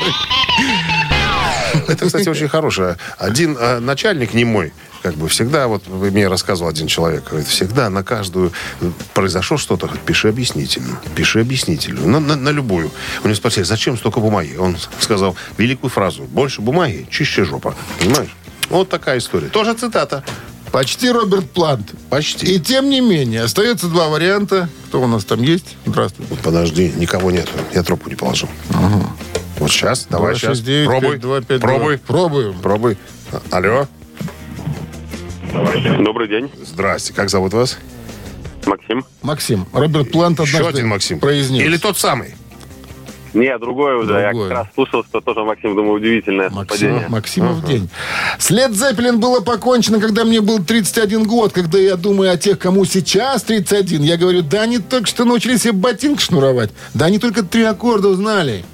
[1.88, 2.96] Это, кстати, очень хорошее.
[3.18, 7.88] Один э, начальник не мой, как бы всегда, вот мне рассказывал один человек, говорит, всегда
[7.90, 8.52] на каждую
[9.14, 12.90] произошло что-то, пиши объяснительную, пиши объяснительную, на, на- на любую.
[13.22, 14.56] У него спросили, зачем столько бумаги?
[14.56, 17.74] Он сказал великую фразу, больше бумаги, чище жопа.
[18.00, 18.34] Понимаешь?
[18.70, 19.48] Вот такая история.
[19.48, 20.24] Тоже цитата.
[20.72, 21.94] Почти Роберт Плант.
[22.10, 22.44] Почти.
[22.54, 24.68] И тем не менее, остается два варианта.
[24.88, 25.76] Кто у нас там есть?
[25.86, 26.34] Здравствуйте.
[26.42, 27.48] Подожди, никого нет.
[27.72, 28.50] Я трубку не положил.
[29.68, 30.60] Вот сейчас, давай сейчас.
[30.60, 31.58] 269 Пробуй, 5252.
[31.60, 32.60] пробуй, Пробуем.
[32.62, 32.96] пробуй.
[33.32, 33.86] А- Алло.
[36.02, 37.76] Добрый день, Здрасте, как зовут вас?
[38.64, 39.04] Максим.
[39.20, 41.20] Максим, Роберт Плант Еще однажды один Максим.
[41.20, 41.62] произнес.
[41.62, 42.34] Или тот самый?
[43.34, 44.14] Не, другое уже.
[44.14, 44.48] Я Другое.
[44.48, 47.08] как раз слушал, что тоже Максим, думаю, удивительное Максим, совпадение.
[47.08, 47.90] Максимов день.
[48.38, 51.52] След Зеппелин было покончено, когда мне был 31 год.
[51.52, 55.62] Когда я думаю о тех, кому сейчас 31, я говорю, да они только что научились
[55.62, 56.70] себе ботинки шнуровать.
[56.94, 58.64] Да они только три аккорда узнали.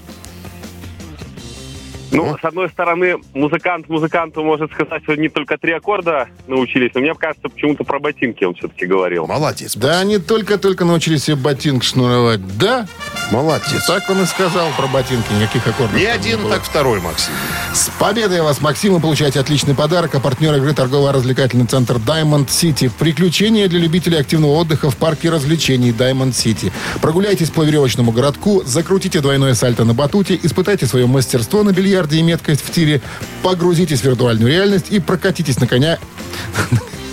[2.14, 7.00] Ну, с одной стороны, музыкант музыканту может сказать, что не только три аккорда научились, но
[7.00, 9.27] мне кажется, почему-то про ботинки он все-таки говорил.
[9.27, 9.77] Молодец.
[9.77, 12.40] Да, они только-только научились себе ботинки шнуровать.
[12.57, 12.87] Да,
[13.31, 13.87] Молодец.
[13.87, 15.33] так он и сказал про ботинки.
[15.40, 15.98] Никаких аккордов.
[15.98, 17.33] Не один, так второй, Максим.
[17.72, 20.14] С победой вас, Максим, вы получаете отличный подарок.
[20.14, 22.90] А партнер игры торгово-развлекательный центр Diamond City.
[22.98, 26.72] Приключения для любителей активного отдыха в парке развлечений Diamond City.
[27.00, 31.72] Прогуляйтесь по веревочному городку, закрутите двойное сальто на батуте, испытайте свое мастерство на
[32.04, 33.00] бильярде и меткость в тире,
[33.42, 35.98] погрузитесь в виртуальную реальность и прокатитесь на коня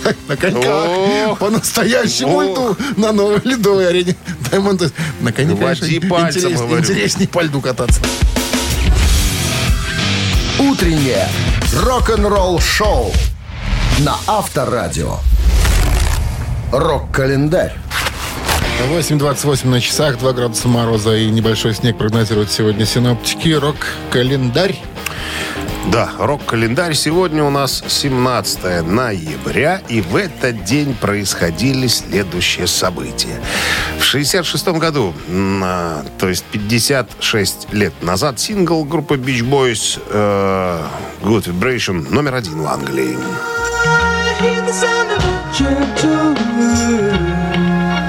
[0.28, 4.16] на коньках по настоящему льду на новой ледовой арене
[4.50, 4.92] Diamond.
[5.20, 8.00] На коне, конечно, интереснее, по льду кататься.
[10.58, 11.28] Утреннее
[11.74, 13.12] рок-н-ролл-шоу
[14.00, 15.18] на Авторадио.
[16.70, 17.74] Рок-календарь.
[18.90, 23.50] 8.28 на часах, 2 градуса мороза и небольшой снег прогнозируют сегодня синоптики.
[23.50, 24.76] Рок-календарь.
[25.90, 33.40] Да, рок-календарь сегодня у нас 17 ноября, и в этот день происходили следующие события.
[33.98, 40.80] В 66 году, а, то есть 56 лет назад, сингл группы Beach Boys э,
[41.22, 43.16] Good Vibration номер один в Англии.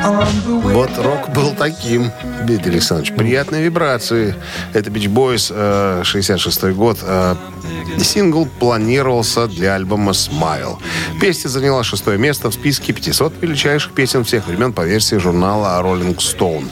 [0.04, 2.12] Вот рок был таким,
[2.46, 3.14] Дмитрий Александрович.
[3.16, 4.36] Приятные вибрации.
[4.74, 7.00] Это Beach Boys, э, 66 год.
[7.02, 7.36] Э,
[8.00, 10.78] сингл планировался для альбома Smile.
[11.22, 16.18] Песня заняла шестое место в списке 500 величайших песен всех времен по версии журнала Rolling
[16.18, 16.70] Stone.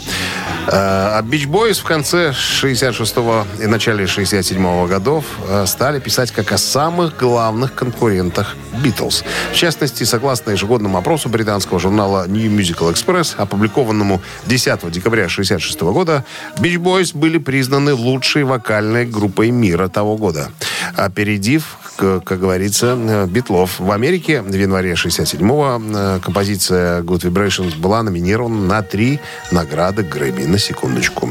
[0.68, 3.16] Э, а Beach Boys в конце 66
[3.62, 9.24] и начале 67 годов э, стали писать как о самых главных конкурентах Beatles.
[9.52, 15.28] В частности, согласно ежегодному опросу британского журнала New Musical Express, опубликованному 10 декабря
[15.62, 16.26] 1966 года,
[16.58, 20.52] Beach Boys были признаны лучшей вокальной группой мира того года,
[20.96, 23.80] опередив, как говорится, Битлов.
[23.80, 29.20] В Америке в январе 67-го э, композиция Good Vibrations была номинирована на три
[29.52, 30.46] награды Грэмми.
[30.46, 31.30] На секундочку.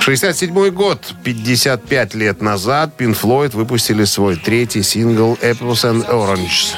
[0.00, 6.74] 67 год, 55 лет назад, Pink Floyd выпустили свой третий сингл «Apples and Oranges».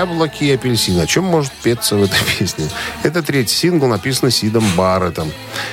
[0.00, 0.98] Яблоки и апельсин.
[0.98, 2.66] О чем может петься в этой песне?
[3.02, 5.30] Это третий сингл, написан Сидом Барреттом.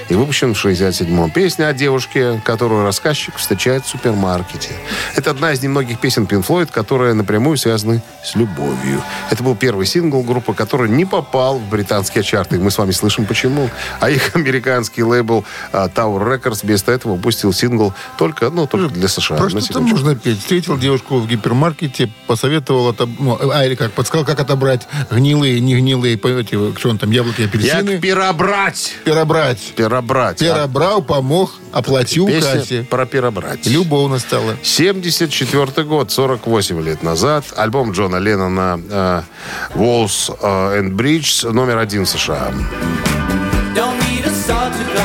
[0.10, 1.32] И выпущен в 67-м.
[1.32, 4.72] Песня о девушке, которую рассказчик встречает в супермаркете.
[5.16, 9.02] Это одна из немногих песен Pink Floyd, которые напрямую связаны с любовью.
[9.30, 12.60] Это был первый сингл группы, который не попал в британские чарты.
[12.60, 13.70] Мы с вами слышим почему.
[14.02, 19.08] А их американский лейбл а, Tower Records вместо этого выпустил сингл только, ну, только для
[19.08, 19.38] США.
[19.38, 20.40] Про что там можно петь?
[20.40, 26.15] Встретил девушку в гипермаркете, посоветовал, ну, а, или как, подсказал, как отобрать гнилые, не гнилые,
[26.15, 27.91] эти, что он там, яблоки, апельсины.
[27.91, 28.95] Як перебрать.
[29.03, 29.73] Перебрать.
[29.75, 30.41] Перебрать.
[30.41, 30.65] а?
[30.65, 32.88] Перебрал, помог, оплатил Песня кассе.
[32.89, 33.65] про перебрать.
[33.65, 34.56] Любовно стало.
[34.63, 37.45] 74 год, 48 лет назад.
[37.56, 39.21] Альбом Джона Леннона э,
[39.75, 42.51] «Walls э, and Bridges» номер один в США.
[43.75, 44.97] don't need a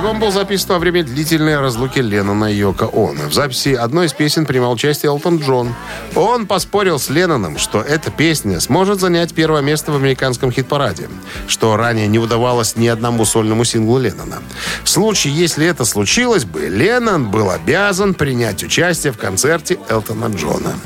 [0.00, 3.28] Альбом был записан во время длительной разлуки Леннона и Йоко Оно.
[3.28, 5.74] В записи одной из песен принимал участие Элтон Джон.
[6.16, 11.10] Он поспорил с Ленноном, что эта песня сможет занять первое место в американском хит-параде,
[11.46, 14.38] что ранее не удавалось ни одному сольному синглу Леннона.
[14.84, 20.76] В случае, если это случилось бы, Леннон был обязан принять участие в концерте Элтона Джона.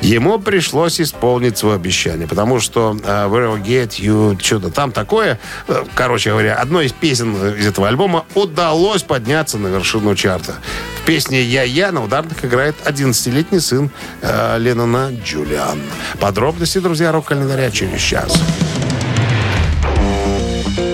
[0.00, 5.38] Ему пришлось исполнить свое обещание, потому что э, Where I Get You, что-то там такое,
[5.68, 10.56] э, короче говоря, одной из песен из этого альбома удалось подняться на вершину чарта.
[11.02, 13.90] В песне «Я-я» на ударных играет 11-летний сын
[14.22, 15.80] э, Леннона Джулиан.
[16.20, 18.40] Подробности, друзья, рок-календаря через час.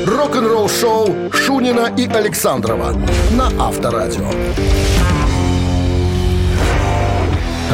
[0.06, 2.94] Рок-н-ролл-шоу Шунина и Александрова
[3.32, 4.30] на Авторадио.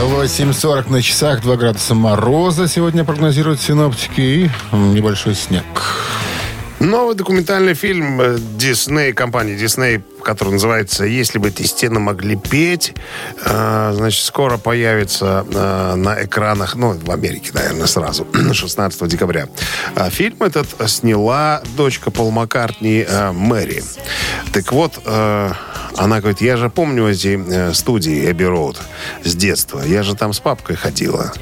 [0.01, 5.65] 8.40 на часах, 2 градуса мороза сегодня прогнозируют синоптики и небольшой снег.
[6.79, 12.95] Новый документальный фильм Disney, компании Disney, который называется «Если бы эти стены могли петь»,
[13.45, 19.49] э, значит, скоро появится э, на экранах, ну, в Америке, наверное, сразу, 16 декабря.
[19.95, 23.83] А фильм этот сняла дочка Пол Маккартни э, Мэри.
[24.53, 28.79] Так вот, она говорит, я же помню эти студии Эбби Роуд
[29.25, 29.81] с детства.
[29.81, 31.33] Я же там с папкой ходила,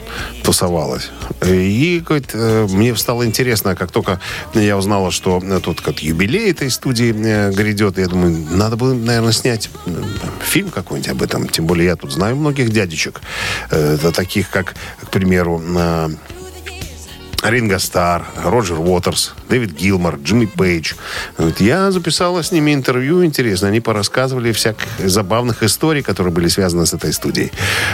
[0.42, 1.10] тусовалась.
[1.46, 4.20] И, говорит, мне стало интересно, как только
[4.54, 7.12] я узнала, что тут как юбилей этой студии
[7.52, 10.02] грядет, я думаю, надо было, наверное, снять э,
[10.40, 11.48] фильм какой-нибудь об этом.
[11.48, 13.20] Тем более я тут знаю многих дядечек.
[13.70, 16.08] Это таких, как, к примеру, э,
[17.50, 20.94] Ринго Стар, Роджер Уотерс, Дэвид Гилмор, Джимми Пейдж.
[21.38, 23.68] Вот я записала с ними интервью, интересно.
[23.68, 27.52] Они порассказывали всяких забавных историй, которые были связаны с этой студией.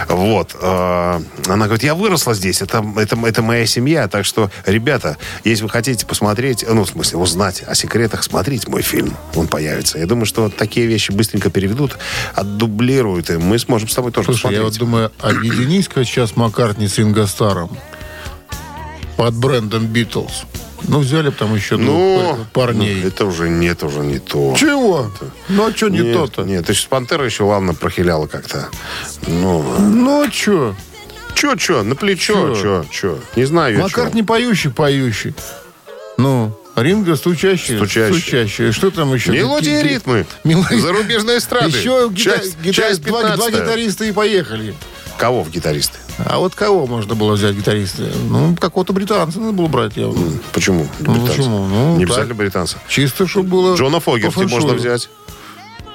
[0.09, 0.57] Вот.
[0.61, 5.65] э, Она говорит, я выросла здесь, это, это, это моя семья, так что, ребята, если
[5.65, 9.99] вы хотите посмотреть, ну, в смысле, узнать о секретах, смотрите мой фильм, он появится.
[9.99, 11.99] Я думаю, что такие вещи быстренько переведут,
[12.35, 14.79] отдублируют, и мы сможем с тобой тоже Слушай, я вот посмотреть.
[14.79, 17.77] думаю, объединись-ка сейчас Маккартни с Ринго Старом
[19.23, 20.43] под брендом Битлз.
[20.89, 23.03] Ну, взяли бы там еще Ну, двух парней.
[23.03, 24.57] ну, это уже нет, уже не то.
[24.59, 25.13] Чего?
[25.49, 26.43] Ну, а что не нет, то-то?
[26.43, 28.69] Нет, ты сейчас Пантера еще, ладно, прохиляла как-то.
[29.29, 30.75] Ну, Ну, а что?
[31.37, 33.17] чё, чё, на плечо, чё, чё.
[33.37, 33.85] Не знаю я, чё.
[33.85, 35.35] Маккартни поющий, поющий.
[36.17, 37.77] Ну, Ринго стучащий.
[37.77, 38.19] Стучащий.
[38.21, 38.73] Стучащий.
[38.73, 39.31] Что там еще?
[39.31, 40.27] Мелодии и ритмы.
[40.43, 40.79] Мелодии.
[40.81, 41.69] Зарубежной эстрады.
[41.69, 43.61] Еще гита- Часть- гита- часть два, два 15-я.
[43.67, 44.75] гитариста и поехали.
[45.17, 45.99] Кого в гитаристы?
[46.18, 48.03] А вот кого можно было взять гитариста?
[48.29, 49.96] Ну, какого-то британца надо было брать.
[49.96, 50.12] Я...
[50.53, 50.87] Почему?
[51.01, 51.66] Ну, почему?
[51.66, 52.77] Ну, Не обязательно британцы.
[52.88, 53.77] Чисто, чтобы было...
[53.77, 55.09] Джона Фогерти можно взять.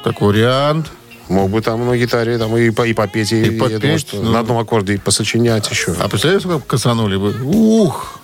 [0.03, 0.87] Как вариант.
[1.29, 4.15] Мог бы там на гитаре там, и, по- и попеть, и, И попеть, думаю, что
[4.17, 4.31] ну.
[4.31, 5.93] на одном аккорде и посочинять еще.
[5.99, 7.35] А представляешь, как касанули бы?
[7.43, 8.19] Ух!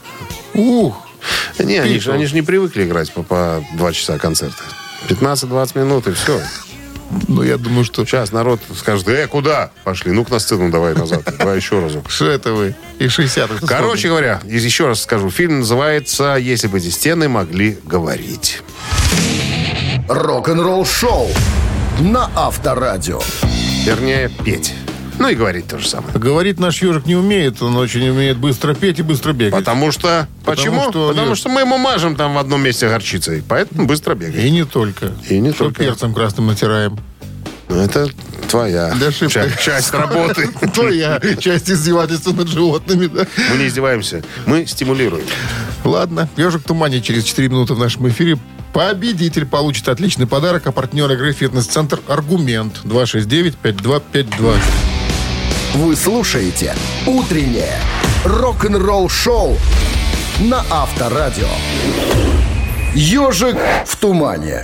[0.54, 1.06] Ух!
[1.60, 4.64] Не, они же, они же не привыкли играть по, по два часа концерта.
[5.10, 6.40] 15-20 минут и все.
[7.28, 8.06] Ну, я думаю, что...
[8.06, 9.72] Сейчас народ скажет, э, куда?
[9.84, 11.24] Пошли, ну-ка на сцену давай назад.
[11.38, 12.10] Давай еще разок.
[12.10, 12.76] Что это вы?
[13.00, 17.78] И 60 это Короче говоря, еще раз скажу, фильм называется «Если бы эти стены могли
[17.84, 18.62] говорить».
[20.08, 21.30] Рок-н-ролл шоу
[22.00, 23.22] на Авторадио.
[23.86, 24.74] Вернее, петь.
[25.24, 26.20] Ну и говорить то же самое.
[26.20, 27.62] Говорит, наш ежик не умеет.
[27.62, 29.58] Он очень умеет быстро петь и быстро бегать.
[29.58, 30.28] Потому что...
[30.44, 30.90] Потому почему?
[30.90, 33.42] что Потому что мы ему мажем там в одном месте горчицей.
[33.48, 34.44] Поэтому быстро бегает.
[34.44, 35.14] И не только.
[35.30, 35.86] И не Что только.
[35.86, 37.00] перцем красным натираем.
[37.70, 38.10] Ну, Это
[38.50, 40.50] твоя Да часть работы.
[40.74, 43.26] Твоя часть издевательства над животными, да?
[43.50, 45.24] Мы не издеваемся, мы стимулируем.
[45.86, 48.38] Ладно, ежик в тумане через 4 минуты в нашем эфире.
[48.74, 54.93] Победитель получит отличный подарок, а партнер игры «Фитнес-центр Аргумент» 269-5252.
[55.76, 56.76] Вы слушаете
[57.08, 57.74] «Утреннее
[58.26, 59.58] рок-н-ролл-шоу»
[60.40, 61.48] на Авторадио.
[62.94, 64.64] «Ежик в тумане».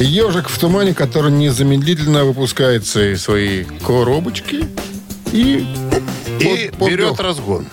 [0.00, 4.64] Ежик в тумане, который незамедлительно выпускает свои, свои коробочки
[5.32, 5.66] и...
[6.40, 7.66] И под- под- берет разгон.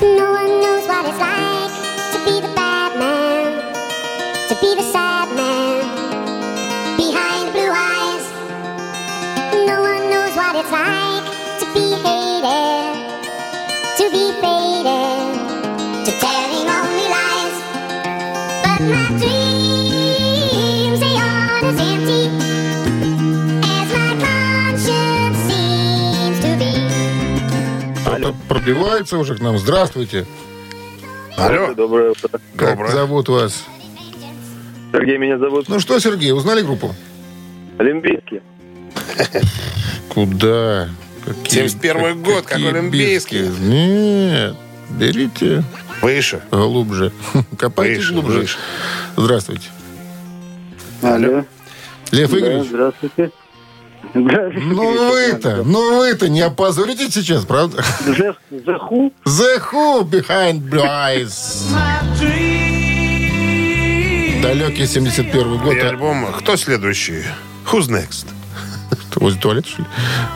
[0.00, 1.70] No one knows what it's like
[2.12, 3.74] to be the bad man,
[4.48, 5.17] to be the sad
[10.52, 11.24] what it's like
[11.60, 12.94] to be hated,
[13.98, 15.26] to be faded,
[16.06, 17.56] to telling only lies.
[18.64, 22.22] But my dreams, they aren't as empty
[23.74, 26.72] as my conscience seems to be.
[28.04, 29.58] Кто-то пробивается уже к нам.
[29.58, 30.24] Здравствуйте.
[31.36, 31.74] Алло.
[31.74, 32.40] Доброе утро.
[32.56, 32.92] Как Доброе.
[32.92, 33.64] зовут вас?
[34.92, 35.68] Сергей меня зовут.
[35.68, 36.94] Ну что, Сергей, узнали группу?
[37.78, 38.40] Олимпийский.
[40.08, 40.88] Куда?
[41.24, 43.48] Какие- 71-й год, как олимпийский.
[43.60, 44.56] Нет,
[44.90, 45.62] берите
[46.00, 46.40] Выше.
[46.50, 47.12] глубже.
[47.58, 48.38] Копайте Выше, глубже.
[48.40, 48.56] выше.
[49.16, 49.68] Здравствуйте.
[51.02, 51.44] Алло.
[52.10, 53.30] Лев Да, Игоревич, здравствуйте.
[54.14, 54.60] Здравствуйте.
[54.66, 57.84] ну вы-то, ну вы-то не опозоритесь сейчас, правда?
[58.06, 59.12] The, the Who?
[59.26, 61.66] The Who behind blue eyes.
[64.42, 65.74] Далекий 71 год.
[65.74, 67.24] И а- альбом «Кто следующий?»
[67.70, 68.26] Who's next?
[69.16, 69.88] Возле туалета, что ли?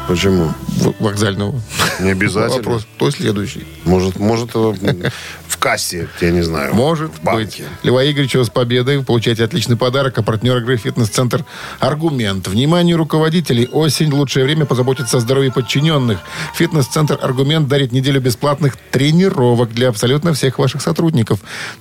[0.08, 0.52] Почему?
[0.68, 1.61] В- Вокзального.
[2.00, 2.56] Не обязательно.
[2.56, 2.87] Вопрос.
[2.96, 3.64] Кто следующий?
[3.85, 5.11] Может, может э,
[5.46, 6.74] в кассе, я не знаю.
[6.74, 7.44] Может в банке.
[7.44, 7.62] быть.
[7.85, 8.98] Лева Игоревича с победой.
[8.98, 10.18] Вы получаете отличный подарок.
[10.18, 11.44] А партнер игры «Фитнес-центр
[11.80, 12.48] Аргумент».
[12.48, 13.68] Внимание руководителей.
[13.70, 16.18] Осень– лучшее время позаботиться о здоровье подчиненных.
[16.54, 21.40] «Фитнес-центр Аргумент» дарит неделю бесплатных тренировок для абсолютно всех ваших сотрудников.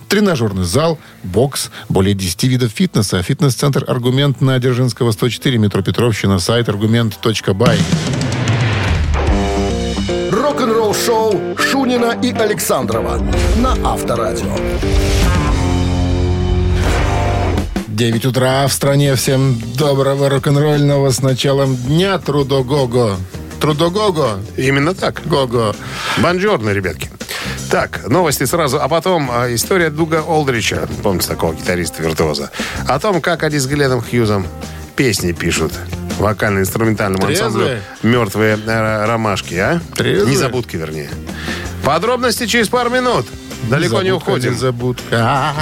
[0.10, 3.22] Тренажерный зал, бокс, более 10 видов фитнеса.
[3.24, 7.78] «Фитнес-центр Аргумент» на Дзержинского, 104, метро Петровщина, сайт аргумент.бай.
[10.32, 13.22] Рок-н-ролл шоу Шунина и Александрова
[13.58, 14.50] на Авторадио.
[17.88, 19.14] 9 утра в стране.
[19.14, 22.18] Всем доброго рок-н-ролльного с началом дня.
[22.18, 23.18] Трудогого.
[23.60, 24.40] Трудогого.
[24.58, 25.22] Именно так.
[25.28, 25.76] Гого.
[26.18, 27.12] Бонжорно, ребятки.
[27.70, 32.50] Так, новости сразу, а потом а, история Дуга Олдрича, помните такого гитариста-виртуоза,
[32.88, 34.46] о том, как они с Гленном Хьюзом
[34.96, 35.72] песни пишут
[36.22, 39.82] вокально-инструментальному ансамблю «Мертвые э, ромашки», а?
[39.96, 40.32] Трезвые?
[40.34, 41.10] Незабудки, вернее.
[41.84, 43.28] Подробности через пару минут.
[43.64, 44.54] Далеко не уходим.
[44.54, 45.54] Незабудка.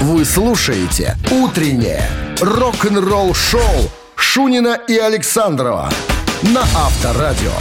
[0.00, 2.02] Вы слушаете «Утреннее
[2.40, 5.90] рок-н-ролл шоу» Шунина и Александрова
[6.42, 7.52] на Авторадио.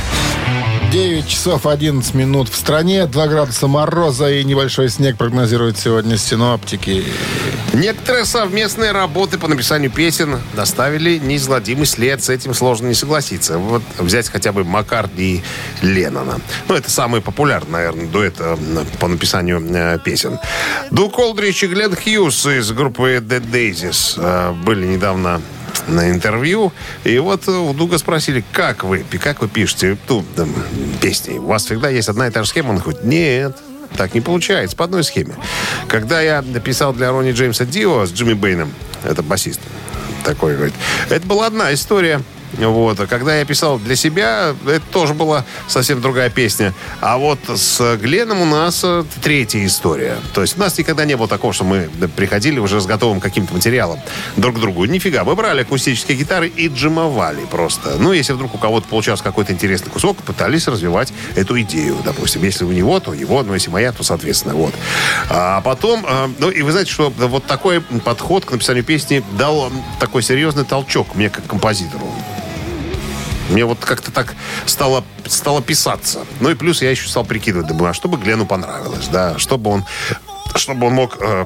[0.92, 7.06] 9 часов 11 минут в стране, 2 градуса мороза и небольшой снег прогнозируют сегодня синоптики.
[7.74, 12.24] Некоторые совместные работы по написанию песен доставили неизгладимый след.
[12.24, 13.60] С этим сложно не согласиться.
[13.60, 15.44] Вот взять хотя бы Маккартни
[15.84, 16.40] и Леннона.
[16.68, 18.58] Ну, это самый популярный, наверное, дуэт э,
[19.00, 20.40] по написанию э, песен.
[20.90, 25.40] Ду Колдрич и Глен Хьюз из группы Dead Daisies э, были недавно
[25.88, 26.72] на интервью.
[27.04, 30.54] И вот э, у Дуга спросили, как вы, как вы пишете ну, там,
[31.02, 31.38] песни?
[31.38, 32.72] У вас всегда есть одна и та же схема?
[32.72, 33.58] Он говорит, нет,
[33.98, 35.36] так не получается, по одной схеме.
[35.88, 39.60] Когда я написал для Ронни Джеймса Дио с Джимми Бейном, это басист
[40.24, 40.76] такой, говорит,
[41.10, 42.22] это была одна история.
[42.54, 43.00] Вот.
[43.00, 46.74] А когда я писал для себя, это тоже была совсем другая песня.
[47.02, 50.18] А вот с Гленом у нас э, третья история.
[50.34, 53.54] То есть у нас никогда не было такого, что мы приходили уже с готовым каким-то
[53.54, 54.00] материалом
[54.36, 54.86] друг к другу.
[54.86, 55.24] Нифига.
[55.24, 57.96] Мы брали акустические гитары и джимовали просто.
[58.00, 62.44] Ну, если вдруг у кого-то получался какой-то интересный кусок, пытались развивать эту идею, допустим.
[62.44, 64.56] Если у него, то его, но если моя, то соответственно.
[64.56, 64.74] Вот.
[65.30, 69.72] А потом, э, ну, и вы знаете, что вот такой подход к написанию песни дал
[70.00, 72.12] такой серьезный толчок мне как композитору.
[73.50, 74.36] Мне вот как-то так
[74.66, 76.26] стало, стало писаться.
[76.40, 79.72] Ну и плюс я еще стал прикидывать, думаю, а что бы Глену понравилось, да, чтобы
[79.72, 79.86] он,
[80.56, 81.46] чтобы он мог э,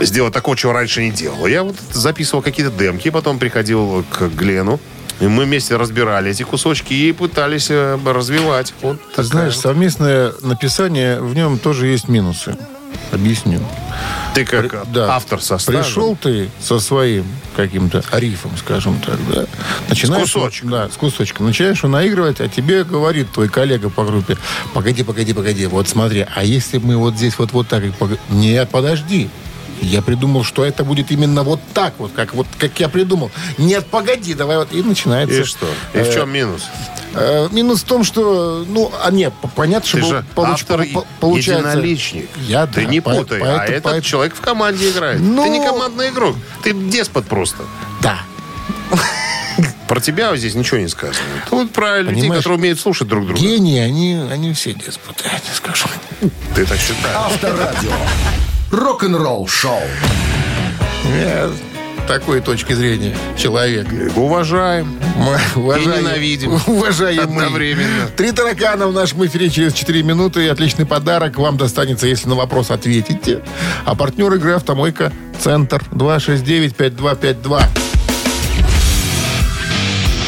[0.00, 1.46] сделать такого, чего раньше не делал.
[1.46, 4.78] Я вот записывал какие-то демки, потом приходил к Глену,
[5.20, 8.74] и мы вместе разбирали эти кусочки и пытались э, развивать.
[8.82, 12.56] Вот Ты знаешь, совместное написание, в нем тоже есть минусы.
[13.12, 13.60] Объясню.
[14.34, 15.14] Ты как Да.
[15.16, 15.82] автор со стажем.
[15.82, 17.24] Пришел ты со своим
[17.56, 19.44] каким-то рифом, скажем так, да.
[19.88, 20.70] Начинаешь, С кусочком.
[20.70, 21.46] Да, с кусочком.
[21.46, 24.36] Начинаешь его наигрывать, а тебе говорит твой коллега по группе,
[24.72, 27.82] погоди, погоди, погоди, вот смотри, а если мы вот здесь вот, вот так...
[27.84, 29.28] и пог- Нет, подожди.
[29.80, 33.30] Я придумал, что это будет именно вот так вот, как вот как я придумал.
[33.58, 34.72] Нет, погоди, давай вот.
[34.72, 35.40] И начинается.
[35.40, 35.66] И что?
[35.94, 36.62] И в э, чем минус?
[37.14, 40.84] Э, Минус в том, что, ну, а нет, п- понятно, что Ты же получ- автор
[40.92, 41.70] по- по- получается...
[41.70, 42.28] единоличник.
[42.46, 43.40] Я, Ты да, не по- путай.
[43.40, 45.20] а поэтому- этот поэтому- человек в команде играет.
[45.20, 46.36] Ну- Ты не командный игрок.
[46.62, 47.64] Ты деспот просто.
[48.02, 48.20] Да.
[49.88, 51.18] Про тебя здесь ничего не сказано.
[51.50, 53.40] Тут про людей, Понимаешь, которые умеют слушать друг друга.
[53.40, 55.88] Гении, они, они все деспоты, я тебе скажу.
[56.54, 57.16] Ты так считаешь?
[57.16, 57.90] Авторадио.
[58.70, 59.80] Рок-н-ролл шоу.
[61.18, 61.50] Я
[62.06, 63.86] такой точки зрения человек.
[64.16, 64.98] Уважаем.
[65.16, 66.60] Мы уважаем- ненавидим.
[66.66, 67.24] Уважаемый.
[67.24, 68.06] Одновременно.
[68.16, 70.44] Три таракана в нашем эфире через 4 минуты.
[70.44, 73.42] И отличный подарок вам достанется, если на вопрос ответите.
[73.84, 77.62] А партнер игры «Автомойка Центр» 269-5252.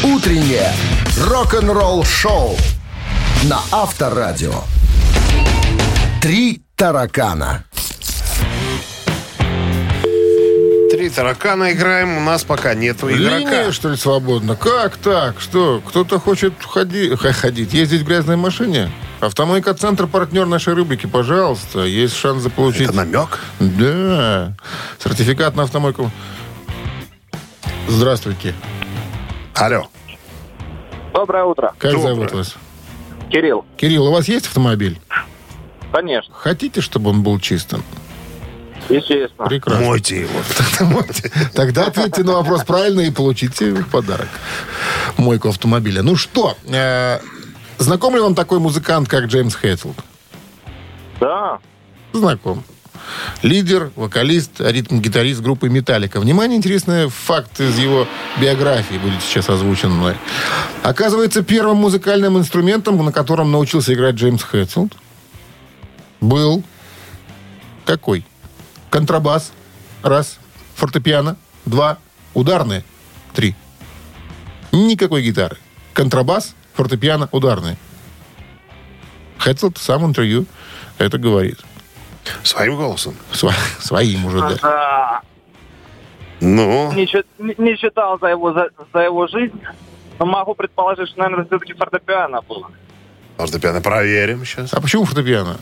[0.03, 0.73] Утреннее
[1.29, 2.57] рок-н-ролл шоу
[3.45, 4.53] на Авторадио.
[6.21, 7.65] Три таракана.
[11.13, 12.17] Таракана играем.
[12.17, 13.73] У нас пока нету Линия, игрока.
[13.73, 14.57] что ли, свободно?
[14.57, 15.41] Как так?
[15.41, 18.91] Что, кто-то хочет ходи- ходить, ездить в грязной машине?
[19.21, 21.81] Автомойка Центр, партнер нашей рубрики, пожалуйста.
[21.85, 22.89] Есть шанс заполучить...
[22.89, 23.39] Это намек?
[23.61, 24.55] Да.
[24.99, 26.11] Сертификат на автомойку.
[27.89, 28.55] Здравствуйте.
[29.55, 29.87] Алло.
[31.15, 31.75] Доброе утро.
[31.79, 32.15] Как Доброе.
[32.15, 32.55] зовут вас?
[33.31, 33.65] Кирилл.
[33.77, 34.99] Кирилл, у вас есть автомобиль?
[35.93, 36.35] Конечно.
[36.35, 37.85] Хотите, чтобы он был чистым?
[38.89, 39.49] Естественно.
[39.49, 39.87] Прекрасно.
[39.87, 41.03] Мойте его.
[41.55, 44.29] Тогда ответьте на вопрос правильно и получите подарок.
[45.17, 46.03] Мойку автомобиля.
[46.03, 47.19] Ну что, э,
[47.79, 49.97] знаком ли вам такой музыкант, как Джеймс Хэтфилд?
[51.21, 51.59] Да.
[52.13, 52.65] Знаком.
[53.43, 56.21] Лидер, вокалист, ритм-гитарист группы «Металлика».
[56.21, 58.07] Внимание, интересный факт из его
[58.41, 60.15] биографии будет сейчас озвучен мной.
[60.83, 64.93] Оказывается, первым музыкальным инструментом, на котором научился играть Джеймс Хэтфилд,
[66.21, 66.63] был
[67.85, 68.25] какой?
[68.93, 69.53] Контрабас.
[70.03, 70.39] Раз.
[70.75, 71.37] Фортепиано.
[71.65, 71.97] Два.
[72.35, 72.85] Ударные.
[73.33, 73.55] Три.
[74.71, 75.57] Никакой гитары.
[75.95, 77.77] Контрабас, фортепиано, ударные.
[79.39, 80.45] Хэтфилд сам в интервью
[80.99, 81.59] это говорит.
[82.43, 83.15] Своим голосом.
[83.33, 84.57] Сво- своим уже, да.
[84.63, 85.21] Да.
[86.41, 89.59] Ну, Не, чит- не- не читал за его, за, за его жизнь,
[90.19, 92.71] но могу предположить, что, наверное, все-таки фортепиано было.
[93.39, 94.73] фортепиано проверим сейчас.
[94.75, 95.57] А почему фортепиано?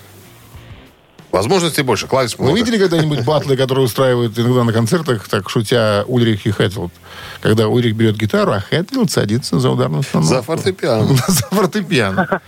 [1.33, 2.07] Возможностей больше.
[2.07, 2.59] Клавиш Вы много.
[2.59, 6.93] видели когда-нибудь батлы, которые устраивают иногда на концертах, так шутя Ульрих и Хэтфилд?
[7.41, 10.35] Когда Ульрих берет гитару, а Хэтфилд садится за ударную установку.
[10.35, 11.17] За фортепиано.
[11.29, 12.41] За фортепиано.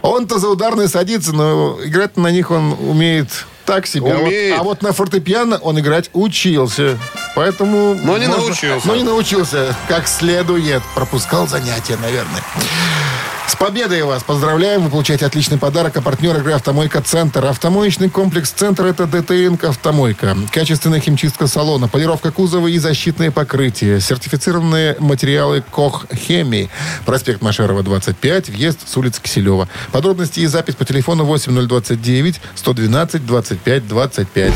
[0.00, 4.12] Он-то за ударные садится, но играть на них он умеет так себе.
[4.12, 4.58] А вот- Умеет.
[4.58, 6.96] А, вот, на фортепиано он играть учился.
[7.34, 7.94] Поэтому...
[8.02, 8.86] Но не научился.
[8.86, 10.82] Но не научился как следует.
[10.94, 12.42] Пропускал занятия, наверное.
[13.48, 14.82] С победой вас поздравляем.
[14.82, 15.96] Вы получаете отличный подарок.
[15.96, 17.44] А партнер игры «Автомойка Центр».
[17.46, 20.36] Автомоечный комплекс «Центр»— это ДТНК «Автомойка».
[20.52, 24.00] Качественная химчистка салона, полировка кузова и защитные покрытия.
[24.00, 26.68] Сертифицированные материалы «Кох Хемии».
[27.06, 28.50] Проспект Машерова, 25.
[28.50, 29.68] Въезд с улицы Киселева.
[29.92, 34.52] Подробности и запись по телефону 8029 112 25 25.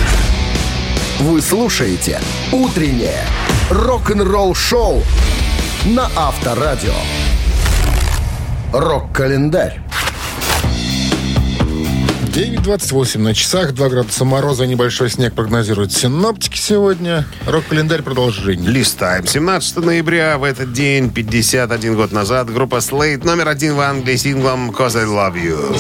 [1.21, 2.21] Вы слушаете
[2.53, 3.25] «Утреннее
[3.71, 5.03] рок-н-ролл-шоу»
[5.85, 6.95] на Авторадио.
[8.73, 9.81] Рок-календарь.
[12.35, 17.27] 9.28 на часах, 2 градуса мороза, небольшой снег прогнозируют синоптики сегодня.
[17.47, 18.71] Рок-календарь продолжение.
[18.71, 19.27] Листаем.
[19.27, 24.71] 17 ноября в этот день, 51 год назад, группа Slade номер один в Англии синглом
[24.71, 25.79] «Cause I Love You».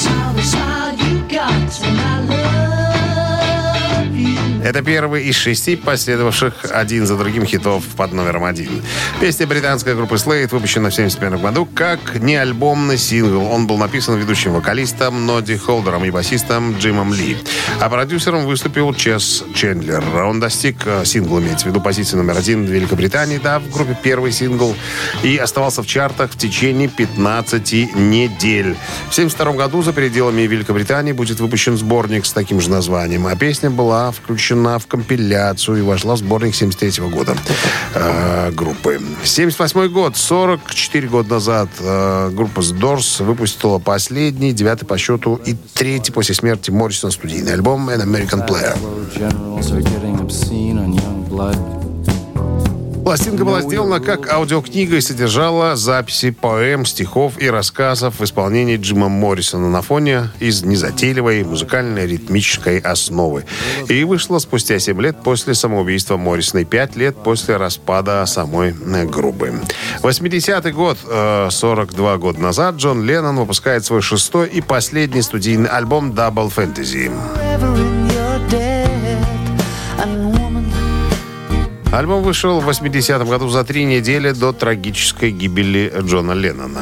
[4.62, 8.80] Это первый из шести последовавших один за другим хитов под номером один.
[9.20, 13.42] Песня британской группы Slade выпущена в 1971 году как неальбомный сингл.
[13.50, 17.36] Он был написан ведущим вокалистом Ноди Холдером и басистом Джимом Ли.
[17.80, 20.04] А продюсером выступил Чес Чендлер.
[20.22, 23.98] Он достиг э, сингла, имеется в виду позиции номер один в Великобритании, да, в группе
[24.00, 24.76] первый сингл,
[25.24, 28.76] и оставался в чартах в течение 15 недель.
[29.08, 33.68] В 1972 году за пределами Великобритании будет выпущен сборник с таким же названием, а песня
[33.68, 37.36] была включена в компиляцию и вошла в сборник 73 года
[37.94, 39.00] э, группы.
[39.24, 46.12] 78 год, 44 года назад, э, группа Doors выпустила последний, девятый по счету и третий
[46.12, 48.76] после смерти Моррисона студийный альбом An American Player.
[53.04, 59.08] Пластинка была сделана как аудиокнига и содержала записи поэм, стихов и рассказов в исполнении Джима
[59.08, 63.44] Моррисона на фоне из незатейливой музыкальной ритмической основы.
[63.88, 69.04] И вышла спустя 7 лет после самоубийства Моррисона и 5 лет после распада самой э,
[69.04, 69.52] группы.
[70.02, 76.12] 80-й год, э, 42 года назад, Джон Леннон выпускает свой шестой и последний студийный альбом
[76.12, 77.10] Double Fantasy.
[81.92, 86.80] Альбом вышел в 80-м году за три недели до трагической гибели Джона Леннона.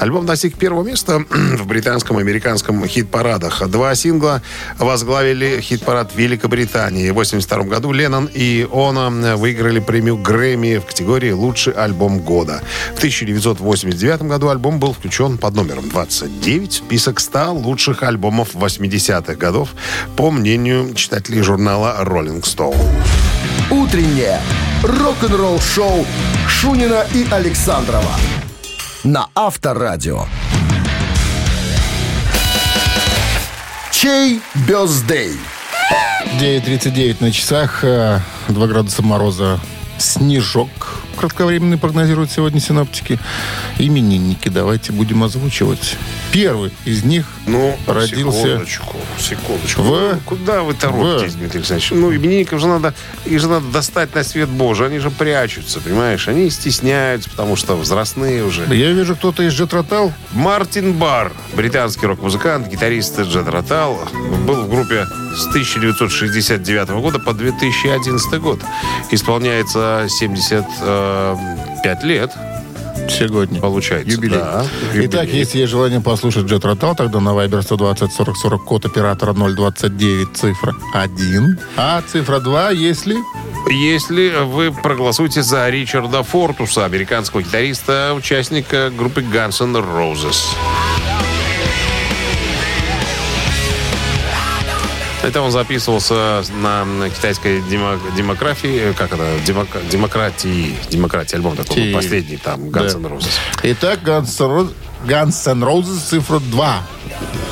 [0.00, 3.68] Альбом достиг первого места в британском и американском хит-парадах.
[3.68, 4.42] Два сингла
[4.76, 7.10] возглавили хит-парад Великобритании.
[7.10, 12.60] В 82 году Леннон и Она выиграли премию Грэмми в категории «Лучший альбом года».
[12.96, 19.36] В 1989 году альбом был включен под номером 29 в список 100 лучших альбомов 80-х
[19.36, 19.68] годов,
[20.16, 22.76] по мнению читателей журнала Rolling Stone.
[23.70, 24.40] Утреннее
[24.82, 26.06] рок-н-ролл-шоу
[26.48, 28.14] Шунина и Александрова
[29.04, 30.24] на Авторадио.
[33.90, 35.38] Чей бездей?
[36.40, 39.60] 9.39 на часах, э, 2 градуса мороза,
[39.98, 40.68] снежок
[41.16, 43.18] кратковременный прогнозируют сегодня синоптики.
[43.78, 45.96] Именинники давайте будем озвучивать.
[46.32, 48.38] Первый из них Ну, родился...
[48.42, 49.82] секундочку, секундочку.
[49.82, 51.90] В- Ну, Куда вы торопитесь, В- Дмитрий Александрович?
[51.90, 52.94] Ну, именинников же надо,
[53.24, 54.86] их же надо достать на свет Божий.
[54.86, 56.28] Они же прячутся, понимаешь?
[56.28, 58.62] Они стесняются, потому что возрастные уже.
[58.72, 60.12] Я вижу, кто-то из Джетротал.
[60.32, 64.08] Мартин Бар, британский рок-музыкант, гитарист Джет Ротал,
[64.46, 65.04] был в группе
[65.38, 68.60] с 1969 года по 2011 год.
[69.10, 72.32] Исполняется 75 лет,
[73.08, 73.60] Сегодня.
[73.60, 74.10] получается.
[74.10, 74.38] Юбилей.
[74.38, 74.64] Да,
[74.94, 75.38] Итак, юбилей.
[75.38, 80.36] если есть желание послушать Джет Ротал, тогда на Viber 120 40 40 код оператора 029
[80.36, 81.58] цифра 1.
[81.76, 83.16] А цифра 2, если...
[83.70, 90.38] Если вы проголосуете за Ричарда Фортуса, американского гитариста, участника группы Guns N' Roses.
[95.28, 102.38] Это он записывался на китайской демо- демографии, как это, демок- демократии, демократии, альбом такой последний,
[102.38, 102.98] там, Guns Да.
[102.98, 103.28] N' Roses.
[103.62, 104.72] Итак, Guns N' Roses-
[105.06, 106.82] Guns N' Roses цифра 2.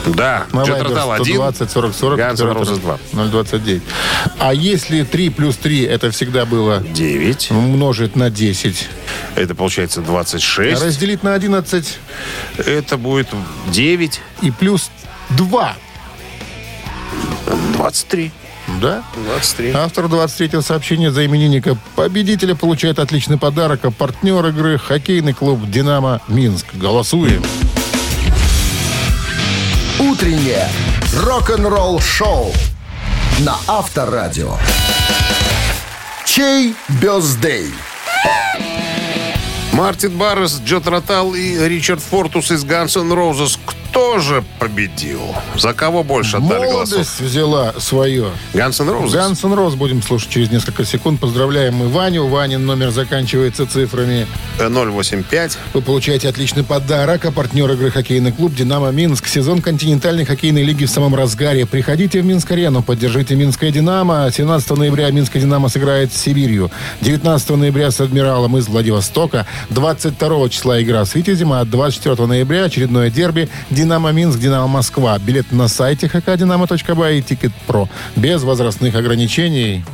[0.06, 2.98] Да, На Джет Ротал 1, 120 40 40 Guns N' Roses 2.
[3.12, 3.82] 029.
[4.38, 7.50] А если 3 плюс 3, это всегда было 9.
[7.50, 8.88] умножить на 10,
[9.34, 10.82] Это получается 26.
[10.82, 11.98] разделить на 11
[12.56, 13.28] Это будет
[13.70, 14.90] 9, и плюс
[15.28, 15.76] 2.
[17.86, 18.32] 23.
[18.80, 19.04] Да?
[19.14, 19.72] 23.
[19.72, 26.20] Автор 23-го сообщения за именинника победителя получает отличный подарок, а партнер игры хоккейный клуб «Динамо
[26.26, 26.66] Минск».
[26.74, 27.44] Голосуем.
[30.00, 30.68] Утреннее
[31.14, 32.52] рок-н-ролл-шоу
[33.40, 34.56] на Авторадио.
[36.24, 37.72] Чей бездей?
[39.72, 43.58] Мартин Баррес, Джо Тротал и Ричард Фортус из Guns N' Roses.
[43.96, 45.22] Кто же победил?
[45.56, 46.98] За кого больше отдали голосов?
[46.98, 48.26] Молодость взяла свое.
[48.52, 49.06] Guns N' Roses?
[49.06, 51.18] Guns N' Roses будем слушать через несколько секунд.
[51.18, 52.26] Поздравляем мы Ваню.
[52.26, 54.26] Ванин номер заканчивается цифрами.
[54.58, 55.56] Э, 085.
[55.72, 57.24] Вы получаете отличный подарок.
[57.24, 59.28] А партнер игры хоккейный клуб «Динамо Минск».
[59.28, 61.64] Сезон континентальной хоккейной лиги в самом разгаре.
[61.64, 64.30] Приходите в Минск-арену, поддержите «Минское Динамо».
[64.30, 66.70] 17 ноября «Минское Динамо» сыграет с Сибирью.
[67.00, 69.46] 19 ноября с «Адмиралом» из Владивостока.
[69.70, 75.18] 22 числа игра с «Витязем», а 24 ноября очередное дерби «Динамо Минск», «Динамо Москва».
[75.18, 77.88] Билет на сайте hkdinamo.by и Ticketpro.
[78.16, 79.84] Без возрастных ограничений.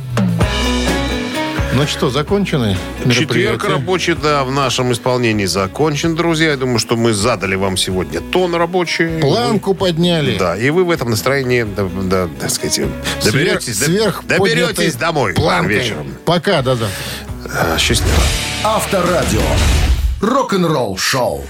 [1.75, 2.77] Ну что, закончены
[3.11, 6.51] Четверг рабочий, да, в нашем исполнении закончен, друзья.
[6.51, 9.19] Я думаю, что мы задали вам сегодня тон рабочий.
[9.19, 10.37] Планку подняли.
[10.37, 12.79] Да, и вы в этом настроении, да, да, так сказать,
[13.23, 15.75] доберетесь, Сверх- сверх доберетесь домой планкой.
[15.77, 16.07] вечером.
[16.25, 16.85] Пока, да-да.
[17.45, 18.19] А, Счастливо.
[18.63, 19.41] Авторадио.
[20.21, 21.43] Рок-н-ролл шоу.